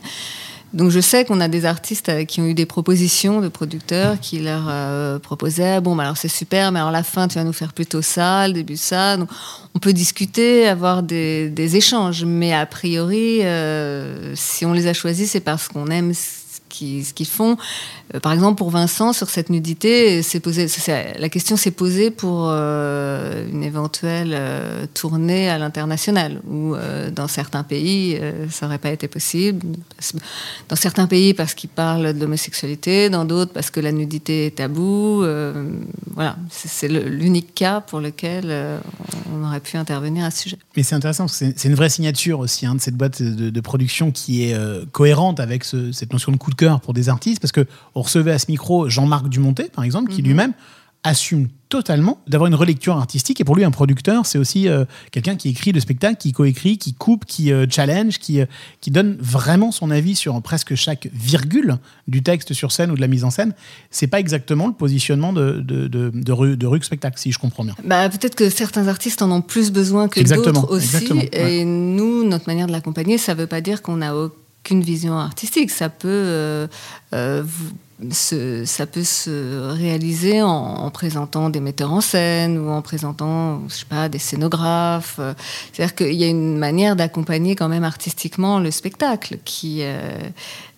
Donc 0.73 0.89
je 0.89 1.01
sais 1.01 1.25
qu'on 1.25 1.41
a 1.41 1.49
des 1.49 1.65
artistes 1.65 2.07
euh, 2.07 2.23
qui 2.23 2.39
ont 2.39 2.45
eu 2.45 2.53
des 2.53 2.65
propositions 2.65 3.41
de 3.41 3.49
producteurs 3.49 4.17
qui 4.21 4.39
leur 4.39 4.67
euh, 4.69 5.17
proposaient 5.17 5.79
bon 5.79 5.95
bah 5.95 6.03
alors 6.03 6.17
c'est 6.17 6.27
super 6.27 6.73
mais 6.73 6.79
alors 6.79 6.91
la 6.91 7.03
fin 7.03 7.29
tu 7.29 7.35
vas 7.35 7.45
nous 7.45 7.53
faire 7.53 7.71
plutôt 7.71 8.01
ça 8.01 8.45
le 8.49 8.53
début 8.53 8.75
ça 8.75 9.15
donc 9.15 9.29
on 9.75 9.79
peut 9.79 9.93
discuter 9.93 10.67
avoir 10.67 11.03
des, 11.03 11.77
échanges 11.77 12.25
mais 12.25 12.53
a 12.53 12.65
priori 12.65 13.43
si 14.35 14.65
on 14.65 14.73
les 14.73 14.87
a 14.87 14.93
choisis 14.93 15.31
c'est 15.31 15.39
parce 15.39 15.69
qu'on 15.69 15.87
aime 15.87 16.11
ce 16.73 17.13
qu'ils 17.13 17.27
font. 17.27 17.57
Euh, 18.15 18.19
par 18.19 18.31
exemple, 18.31 18.57
pour 18.57 18.69
Vincent, 18.69 19.13
sur 19.13 19.29
cette 19.29 19.49
nudité, 19.49 20.21
posé, 20.41 20.67
la 21.17 21.29
question 21.29 21.57
s'est 21.57 21.71
posée 21.71 22.11
pour 22.11 22.47
euh, 22.49 23.47
une 23.51 23.63
éventuelle 23.63 24.31
euh, 24.33 24.85
tournée 24.93 25.49
à 25.49 25.57
l'international, 25.57 26.41
où 26.49 26.75
dans 27.13 27.27
certains 27.27 27.63
pays, 27.63 28.19
ça 28.49 28.65
n'aurait 28.65 28.77
pas 28.77 28.91
été 28.91 29.07
possible. 29.07 29.65
Dans 30.69 30.75
certains 30.75 31.07
pays, 31.07 31.33
parce 31.33 31.53
qu'ils 31.53 31.69
parlent 31.69 32.13
de 32.13 32.19
l'homosexualité, 32.19 33.09
dans 33.09 33.25
d'autres, 33.25 33.53
parce 33.53 33.69
que 33.69 33.79
la 33.79 33.91
nudité 33.91 34.47
est 34.47 34.57
tabou. 34.57 35.23
voilà, 36.13 36.37
c'est 36.49 36.87
l'unique 36.87 37.53
cas 37.53 37.81
pour 37.81 37.99
lequel 37.99 38.53
on 39.33 39.45
aurait 39.45 39.59
pu 39.59 39.77
intervenir 39.77 40.25
à 40.25 40.31
ce 40.31 40.43
sujet. 40.43 40.57
Mais 40.75 40.83
c'est 40.83 40.95
intéressant, 40.95 41.27
c'est 41.27 41.65
une 41.65 41.75
vraie 41.75 41.89
signature 41.89 42.39
aussi 42.39 42.65
hein, 42.65 42.75
de 42.75 42.81
cette 42.81 42.95
boîte 42.95 43.21
de, 43.21 43.61
production 43.61 44.11
qui 44.11 44.43
est 44.43 44.57
cohérente 44.91 45.39
avec 45.39 45.63
cette 45.63 46.13
notion 46.13 46.31
de 46.31 46.37
de 46.37 46.55
cœur 46.57 46.81
pour 46.81 46.93
des 46.93 47.07
artistes, 47.07 47.39
parce 47.39 47.53
que 47.53 47.65
on 47.95 48.01
recevait 48.01 48.33
à 48.33 48.39
ce 48.39 48.47
micro 48.49 48.89
Jean-Marc 48.89 49.29
Dumontet, 49.29 49.69
par 49.73 49.83
exemple, 49.83 50.11
qui 50.11 50.21
mhm. 50.21 50.27
lui-même 50.27 50.53
assume 51.03 51.47
totalement 51.69 52.21
d'avoir 52.27 52.47
une 52.47 52.55
relecture 52.55 52.97
artistique. 52.97 53.41
Et 53.41 53.43
pour 53.43 53.55
lui, 53.55 53.63
un 53.65 53.71
producteur, 53.71 54.25
c'est 54.25 54.37
aussi 54.37 54.69
euh, 54.69 54.85
quelqu'un 55.11 55.35
qui 55.35 55.49
écrit 55.49 55.73
le 55.73 55.79
spectacle, 55.79 56.15
qui 56.17 56.31
coécrit, 56.31 56.77
qui 56.77 56.93
coupe, 56.93 57.25
qui 57.25 57.51
euh, 57.51 57.65
challenge, 57.69 58.19
qui, 58.19 58.39
euh, 58.39 58.45
qui 58.79 58.89
donne 58.89 59.17
vraiment 59.19 59.71
son 59.71 59.91
avis 59.91 60.15
sur 60.15 60.41
presque 60.41 60.75
chaque 60.75 61.09
virgule 61.13 61.77
du 62.07 62.23
texte 62.23 62.53
sur 62.53 62.71
scène 62.71 62.91
ou 62.91 62.95
de 62.95 63.01
la 63.01 63.07
mise 63.07 63.25
en 63.25 63.31
scène. 63.31 63.53
C'est 63.91 64.07
pas 64.07 64.19
exactement 64.19 64.67
le 64.67 64.73
positionnement 64.73 65.33
de, 65.33 65.59
de, 65.59 65.87
de, 65.87 66.09
de, 66.13 66.31
rue, 66.31 66.55
de 66.55 66.83
Spectacle, 66.83 67.19
si 67.19 67.31
je 67.31 67.39
comprends 67.39 67.65
bien. 67.65 67.75
Bah, 67.83 68.07
Peut-être 68.09 68.35
que 68.35 68.49
certains 68.49 68.87
artistes 68.87 69.21
en 69.21 69.31
ont 69.31 69.41
plus 69.41 69.71
besoin 69.71 70.07
que 70.07 70.21
d'autres 70.21 70.71
aussi. 70.71 71.09
Et 71.33 71.65
nous, 71.65 72.23
notre 72.23 72.47
manière 72.47 72.67
de 72.67 72.71
l'accompagner, 72.71 73.17
ça 73.17 73.33
veut 73.33 73.47
pas 73.47 73.61
dire 73.61 73.81
qu'on 73.81 74.01
a 74.01 74.13
aucune 74.67 74.83
vision 74.83 75.17
artistique. 75.17 75.71
Ça 75.71 75.89
peut 75.89 76.67
vous 77.11 77.71
ça 78.11 78.85
peut 78.85 79.03
se 79.03 79.71
réaliser 79.71 80.41
en, 80.41 80.89
présentant 80.91 81.49
des 81.49 81.59
metteurs 81.59 81.91
en 81.91 82.01
scène 82.01 82.57
ou 82.59 82.69
en 82.69 82.81
présentant, 82.81 83.67
je 83.69 83.73
sais 83.73 83.85
pas, 83.85 84.07
des 84.07 84.19
scénographes. 84.19 85.19
C'est-à-dire 85.73 85.95
qu'il 85.95 86.13
y 86.13 86.23
a 86.23 86.27
une 86.27 86.57
manière 86.57 86.95
d'accompagner 86.95 87.55
quand 87.55 87.69
même 87.69 87.83
artistiquement 87.83 88.59
le 88.59 88.69
spectacle 88.69 89.39
qui, 89.43 89.79
euh, 89.81 90.19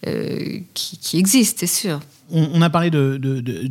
euh, 0.07 0.59
qui, 0.73 0.97
qui 0.97 1.17
existe, 1.17 1.59
c'est 1.59 1.67
sûr 1.67 1.99
on, 2.31 2.61
a 2.61 2.69
parlé 2.69 2.89
de, 2.89 3.19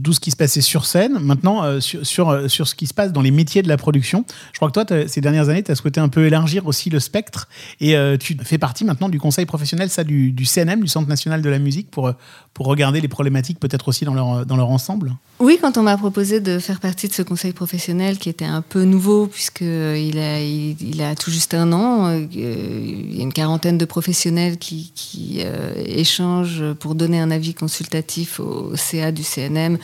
tout 0.02 0.12
ce 0.12 0.20
qui 0.20 0.30
se 0.30 0.36
passait 0.36 0.60
sur 0.60 0.86
scène. 0.86 1.18
Maintenant, 1.20 1.62
euh, 1.62 1.80
sur, 1.80 2.30
euh, 2.30 2.48
sur, 2.48 2.68
ce 2.68 2.74
qui 2.74 2.86
se 2.86 2.94
passe 2.94 3.12
dans 3.12 3.22
les 3.22 3.30
métiers 3.30 3.62
de 3.62 3.68
la 3.68 3.76
production, 3.76 4.24
je 4.52 4.58
crois 4.58 4.70
que 4.70 4.80
toi, 4.80 5.08
ces 5.08 5.20
dernières 5.20 5.48
années, 5.48 5.62
tu 5.62 5.70
as 5.70 5.74
souhaité 5.74 6.00
un 6.00 6.08
peu 6.08 6.26
élargir 6.26 6.66
aussi 6.66 6.90
le 6.90 7.00
spectre 7.00 7.48
et 7.80 7.96
euh, 7.96 8.16
tu 8.16 8.36
fais 8.42 8.58
partie 8.58 8.84
maintenant 8.84 9.08
du 9.08 9.18
conseil 9.18 9.46
professionnel 9.46 9.90
ça, 9.90 10.04
du, 10.04 10.34
CNM, 10.44 10.80
du 10.80 10.88
Centre 10.88 11.08
national 11.08 11.42
de 11.42 11.50
la 11.50 11.58
musique, 11.58 11.90
pour, 11.90 12.12
pour 12.54 12.66
regarder 12.66 13.00
les 13.00 13.08
problématiques 13.08 13.60
peut-être 13.60 13.88
aussi 13.88 14.04
dans 14.04 14.14
leur, 14.14 14.46
dans 14.46 14.56
leur 14.56 14.70
ensemble. 14.70 15.14
Oui, 15.40 15.58
quand 15.60 15.78
on 15.78 15.82
m'a 15.82 15.96
proposé 15.96 16.40
de 16.40 16.58
faire 16.58 16.80
partie 16.80 17.08
de 17.08 17.12
ce 17.12 17.22
conseil 17.22 17.52
professionnel 17.52 18.18
qui 18.18 18.28
était 18.28 18.44
un 18.44 18.62
peu 18.62 18.82
nouveau, 18.84 19.26
puisqu'il 19.26 20.18
a, 20.18 20.40
il, 20.40 21.02
a 21.02 21.14
tout 21.14 21.30
juste 21.30 21.54
un 21.54 21.72
an, 21.72 22.10
il 22.12 23.16
y 23.16 23.20
a 23.20 23.22
une 23.22 23.32
quarantaine 23.32 23.78
de 23.78 23.84
professionnels 23.84 24.58
qui, 24.58 24.92
qui 24.94 25.42
échangent 25.86 26.72
pour 26.80 26.94
donner 26.94 27.20
un 27.20 27.30
avis 27.30 27.54
consultatif 27.54 28.40
au, 28.48 28.76
CA 28.76 29.12
du 29.12 29.22
CNM 29.22 29.78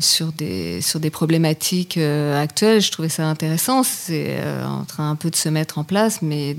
sur, 0.00 0.32
des, 0.32 0.80
sur 0.80 1.00
des 1.00 1.10
problématiques 1.10 1.96
actuelles. 1.98 2.80
Je 2.80 2.90
trouvais 2.90 3.08
ça 3.08 3.26
intéressant. 3.26 3.82
C'est 3.82 4.36
en 4.64 4.84
train 4.84 5.10
un 5.10 5.16
peu 5.16 5.30
de 5.30 5.36
se 5.36 5.48
mettre 5.48 5.78
en 5.78 5.84
place, 5.84 6.22
mais 6.22 6.56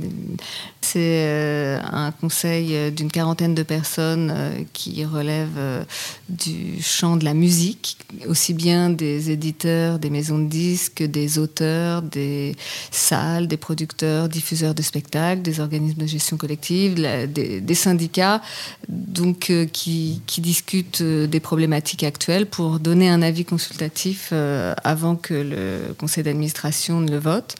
c'est 0.82 1.80
un 1.91 2.12
conseil 2.12 2.91
d'une 2.91 3.12
quarantaine 3.12 3.56
de 3.56 3.63
personnes 3.63 4.34
qui 4.74 5.04
relève 5.06 5.86
du 6.30 6.82
champ 6.82 7.17
de 7.17 7.26
la 7.26 7.34
musique, 7.34 7.98
aussi 8.28 8.54
bien 8.54 8.89
des 8.89 9.32
éditeurs, 9.32 10.00
des 10.00 10.10
maisons 10.10 10.39
de 10.39 10.48
disques, 10.48 11.04
des 11.04 11.39
auteurs, 11.39 12.02
des 12.02 12.56
salles, 12.91 13.48
des 13.48 13.58
producteurs, 13.58 14.30
diffuseurs 14.30 14.76
de 14.76 14.82
spectacles, 14.82 15.41
des 15.41 15.60
organismes 15.60 16.02
de 16.02 16.08
gestion 16.08 16.38
collective, 16.38 16.95
des, 16.95 17.76
syndicats, 17.76 18.41
donc 18.88 19.50
euh, 19.50 19.65
qui, 19.65 20.21
discutent 20.38 21.02
euh, 21.25 21.27
des 21.27 21.39
problématiques 21.39 22.03
actuelles 22.03 22.45
pour 22.45 22.79
donner 22.79 23.09
un 23.09 23.21
avis 23.21 23.45
consultatif 23.45 24.29
euh, 24.31 24.73
avant 24.83 25.15
que 25.15 25.33
le 25.33 25.93
conseil 25.93 26.23
d'administration 26.23 27.01
ne 27.01 27.11
le 27.11 27.17
vote. 27.17 27.55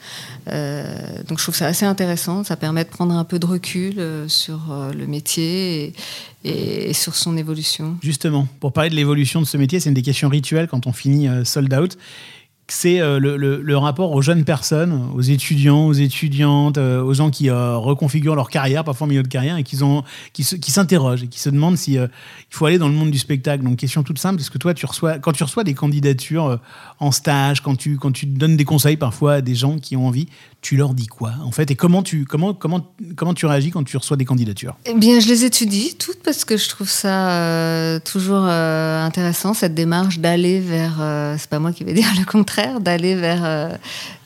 donc 0.46 1.38
je 1.38 1.42
trouve 1.42 1.54
ça 1.54 1.66
assez 1.66 1.84
intéressant, 1.84 2.44
ça 2.44 2.56
permet 2.56 2.84
de 2.84 2.88
prendre 2.88 3.14
un 3.14 3.24
peu 3.24 3.38
de 3.38 3.46
recul 3.46 4.00
sur 4.28 4.60
le 4.96 5.06
métier 5.06 5.92
et, 6.44 6.92
sur 6.92 7.14
son 7.16 7.36
évolution. 7.36 7.96
Justement, 8.02 8.46
pour 8.60 8.72
parler 8.72 8.90
de 8.90 8.94
l'évolution 8.94 9.40
de 9.40 9.46
ce 9.46 9.56
métier, 9.56 9.80
c'est 9.80 9.88
une 9.88 9.94
des 9.94 10.02
questions 10.02 10.28
rituelles 10.28 10.68
quand 10.68 10.86
on 10.86 10.92
finit 10.92 11.28
Sold 11.44 11.72
Out 11.74 11.98
c'est 12.68 13.00
euh, 13.00 13.20
le, 13.20 13.78
rapport 13.78 14.12
aux 14.12 14.22
jeunes 14.22 14.44
personnes, 14.44 15.10
aux 15.14 15.20
étudiants, 15.20 15.86
aux 15.86 15.92
étudiantes, 15.92 16.78
euh, 16.78 17.00
aux 17.00 17.14
gens 17.14 17.30
qui 17.30 17.48
euh, 17.48 17.76
reconfigurent 17.76 18.34
leur 18.34 18.50
carrière, 18.50 18.82
parfois 18.82 19.04
en 19.04 19.08
milieu 19.08 19.22
de 19.22 19.28
carrière, 19.28 19.56
et 19.56 19.62
qui, 19.62 19.78
qui, 20.32 20.70
s'interrogent 20.72 21.22
et 21.22 21.28
qui 21.28 21.38
se 21.38 21.48
demandent 21.48 21.76
s'il 21.76 21.94
il 21.94 22.10
faut 22.50 22.66
aller 22.66 22.78
dans 22.78 22.88
le 22.88 22.94
monde 22.94 23.12
du 23.12 23.18
spectacle. 23.18 23.62
Donc, 23.62 23.76
question 23.76 24.02
toute 24.02 24.18
simple, 24.18 24.40
est-ce 24.40 24.50
que 24.50 24.58
toi, 24.58 24.74
tu 24.74 24.84
reçois, 24.84 25.18
quand 25.18 25.32
tu 25.32 25.44
reçois 25.44 25.62
des 25.62 25.74
candidatures 25.74 26.58
en 26.98 27.12
stage, 27.12 27.62
quand 27.62 27.76
tu, 27.76 27.98
quand 27.98 28.12
tu 28.12 28.26
donnes 28.26 28.56
des 28.56 28.64
conseils 28.64 28.96
parfois 28.96 29.34
à 29.34 29.40
des 29.40 29.54
gens 29.54 29.78
qui 29.78 29.96
ont 29.96 30.06
envie, 30.06 30.26
tu 30.60 30.76
leur 30.76 30.94
dis 30.94 31.06
quoi 31.06 31.34
en 31.44 31.52
fait? 31.52 31.70
Et 31.70 31.76
comment 31.76 32.02
tu, 32.02 32.24
comment, 32.24 32.52
comment, 32.52 32.84
comment 33.14 33.34
tu 33.34 33.46
réagis 33.46 33.70
quand 33.70 33.84
tu 33.84 33.96
reçois 33.96 34.16
des 34.16 34.24
candidatures? 34.24 34.76
Eh 34.86 34.94
bien, 34.94 35.20
je 35.20 35.28
les 35.28 35.44
étudie 35.44 35.94
toutes 35.96 36.22
parce 36.24 36.44
que 36.44 36.56
je 36.56 36.68
trouve 36.68 36.88
ça 36.88 38.00
toujours 38.04 38.44
intéressant, 38.44 39.54
cette 39.54 39.74
démarche 39.74 40.18
d'aller 40.18 40.58
vers, 40.58 40.96
c'est 41.38 41.48
pas 41.48 41.60
moi 41.60 41.72
qui 41.72 41.84
vais 41.84 41.92
dire 41.94 42.08
le 42.18 42.24
contraire, 42.24 42.55
d'aller 42.80 43.14
vers, 43.14 43.78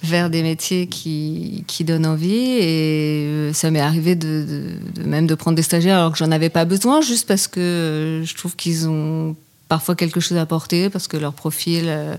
vers 0.03 0.31
des 0.31 0.43
métiers 0.43 0.87
qui, 0.87 1.65
qui 1.67 1.85
donnent 1.85 2.07
envie. 2.07 2.59
Et 2.61 3.51
ça 3.53 3.71
m'est 3.71 3.81
arrivé 3.81 4.15
de, 4.15 4.79
même 5.05 5.27
de 5.27 5.35
prendre 5.35 5.57
des 5.57 5.63
stagiaires 5.63 5.99
alors 5.99 6.13
que 6.13 6.19
j'en 6.19 6.31
avais 6.31 6.51
pas 6.51 6.65
besoin, 6.65 7.01
juste 7.01 7.27
parce 7.27 7.49
que 7.49 8.23
je 8.25 8.35
trouve 8.35 8.57
qu'ils 8.57 8.89
ont 8.89 9.37
parfois 9.71 9.95
quelque 9.95 10.21
chose 10.21 10.37
à 10.37 10.43
apporter 10.43 10.91
parce 10.91 11.07
que 11.07 11.17
leur 11.17 11.33
profil 11.33 11.85
euh, 11.87 12.17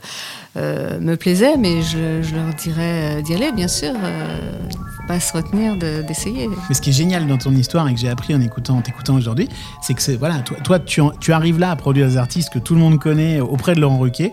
euh, 0.56 1.00
me 1.00 1.16
plaisait, 1.16 1.58
mais 1.58 1.84
je, 1.84 2.34
leur 2.34 2.54
dirais 2.56 3.20
euh, 3.20 3.22
d'y 3.22 3.36
aller, 3.36 3.52
bien 3.52 3.68
sûr. 3.68 3.92
faut 3.92 5.08
pas 5.08 5.20
se 5.20 5.34
retenir 5.34 5.76
d'essayer. 5.76 6.48
mais 6.48 6.74
ce 6.74 6.82
qui 6.82 6.92
est 6.92 6.94
génial 6.94 7.28
dans 7.28 7.38
ton 7.38 7.52
histoire 7.52 7.88
et 7.90 7.94
que 7.94 8.00
j'ai 8.00 8.10
appris 8.10 8.34
en 8.34 8.42
écoutant, 8.42 8.82
t'écoutant 8.82 9.16
aujourd'hui, 9.16 9.50
c'est 9.82 9.94
que 9.94 10.18
voilà, 10.18 10.40
toi, 10.40 10.58
toi 10.64 10.80
tu, 10.80 11.02
tu, 11.20 11.34
arrives 11.34 11.60
là 11.60 11.72
à 11.72 11.76
produire 11.76 12.08
des 12.08 12.18
artistes 12.18 12.52
que 12.52 12.60
tout 12.60 12.74
le 12.74 12.80
monde 12.80 13.00
connaît 13.00 13.42
auprès 13.42 13.76
de 13.76 13.82
Laurent 13.82 14.00
Ruquier 14.00 14.32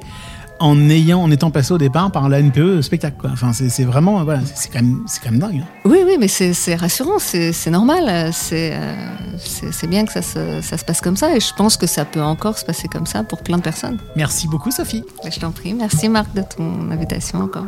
en 0.60 0.88
ayant, 0.90 1.22
en 1.22 1.30
étant 1.30 1.50
passé 1.50 1.72
au 1.72 1.78
départ 1.78 2.10
par 2.10 2.28
la 2.28 2.40
NPE 2.40 2.82
spectacle. 2.82 3.16
Quoi. 3.18 3.30
Enfin, 3.32 3.52
c'est 3.52 3.84
vraiment, 3.84 4.24
voilà, 4.24 4.40
c'est 4.54 4.70
quand 4.72 4.82
même, 4.82 5.02
c'est 5.06 5.22
quand 5.22 5.30
même 5.30 5.40
dingue. 5.40 5.62
Hein. 5.62 5.68
Oui, 5.84 5.98
oui, 6.04 6.16
mais 6.18 6.28
c'est 6.28 6.74
rassurant, 6.74 7.18
c'est 7.18 7.70
normal, 7.70 8.32
c'est 8.32 8.78
c'est 9.38 9.86
bien 9.86 10.04
que 10.04 10.12
ça 10.12 10.22
se, 10.22 10.60
ça 10.62 10.76
se 10.76 10.84
passe 10.84 11.00
comme 11.00 11.16
ça, 11.16 11.34
et 11.36 11.40
je 11.40 11.54
pense 11.54 11.76
que 11.76 11.86
ça 11.86 12.04
peut 12.04 12.22
encore 12.22 12.58
se 12.58 12.64
passer 12.64 12.88
comme 12.88 13.06
ça 13.06 13.22
pour 13.22 13.42
plein 13.42 13.58
de 13.58 13.62
personnes. 13.62 13.98
Merci 14.16 14.48
beaucoup, 14.48 14.70
Sophie. 14.70 15.04
Je 15.30 15.38
t'en 15.38 15.52
prie, 15.52 15.74
merci 15.74 16.08
Marc 16.08 16.34
de 16.34 16.42
ton 16.42 16.90
invitation 16.90 17.40
encore. 17.40 17.66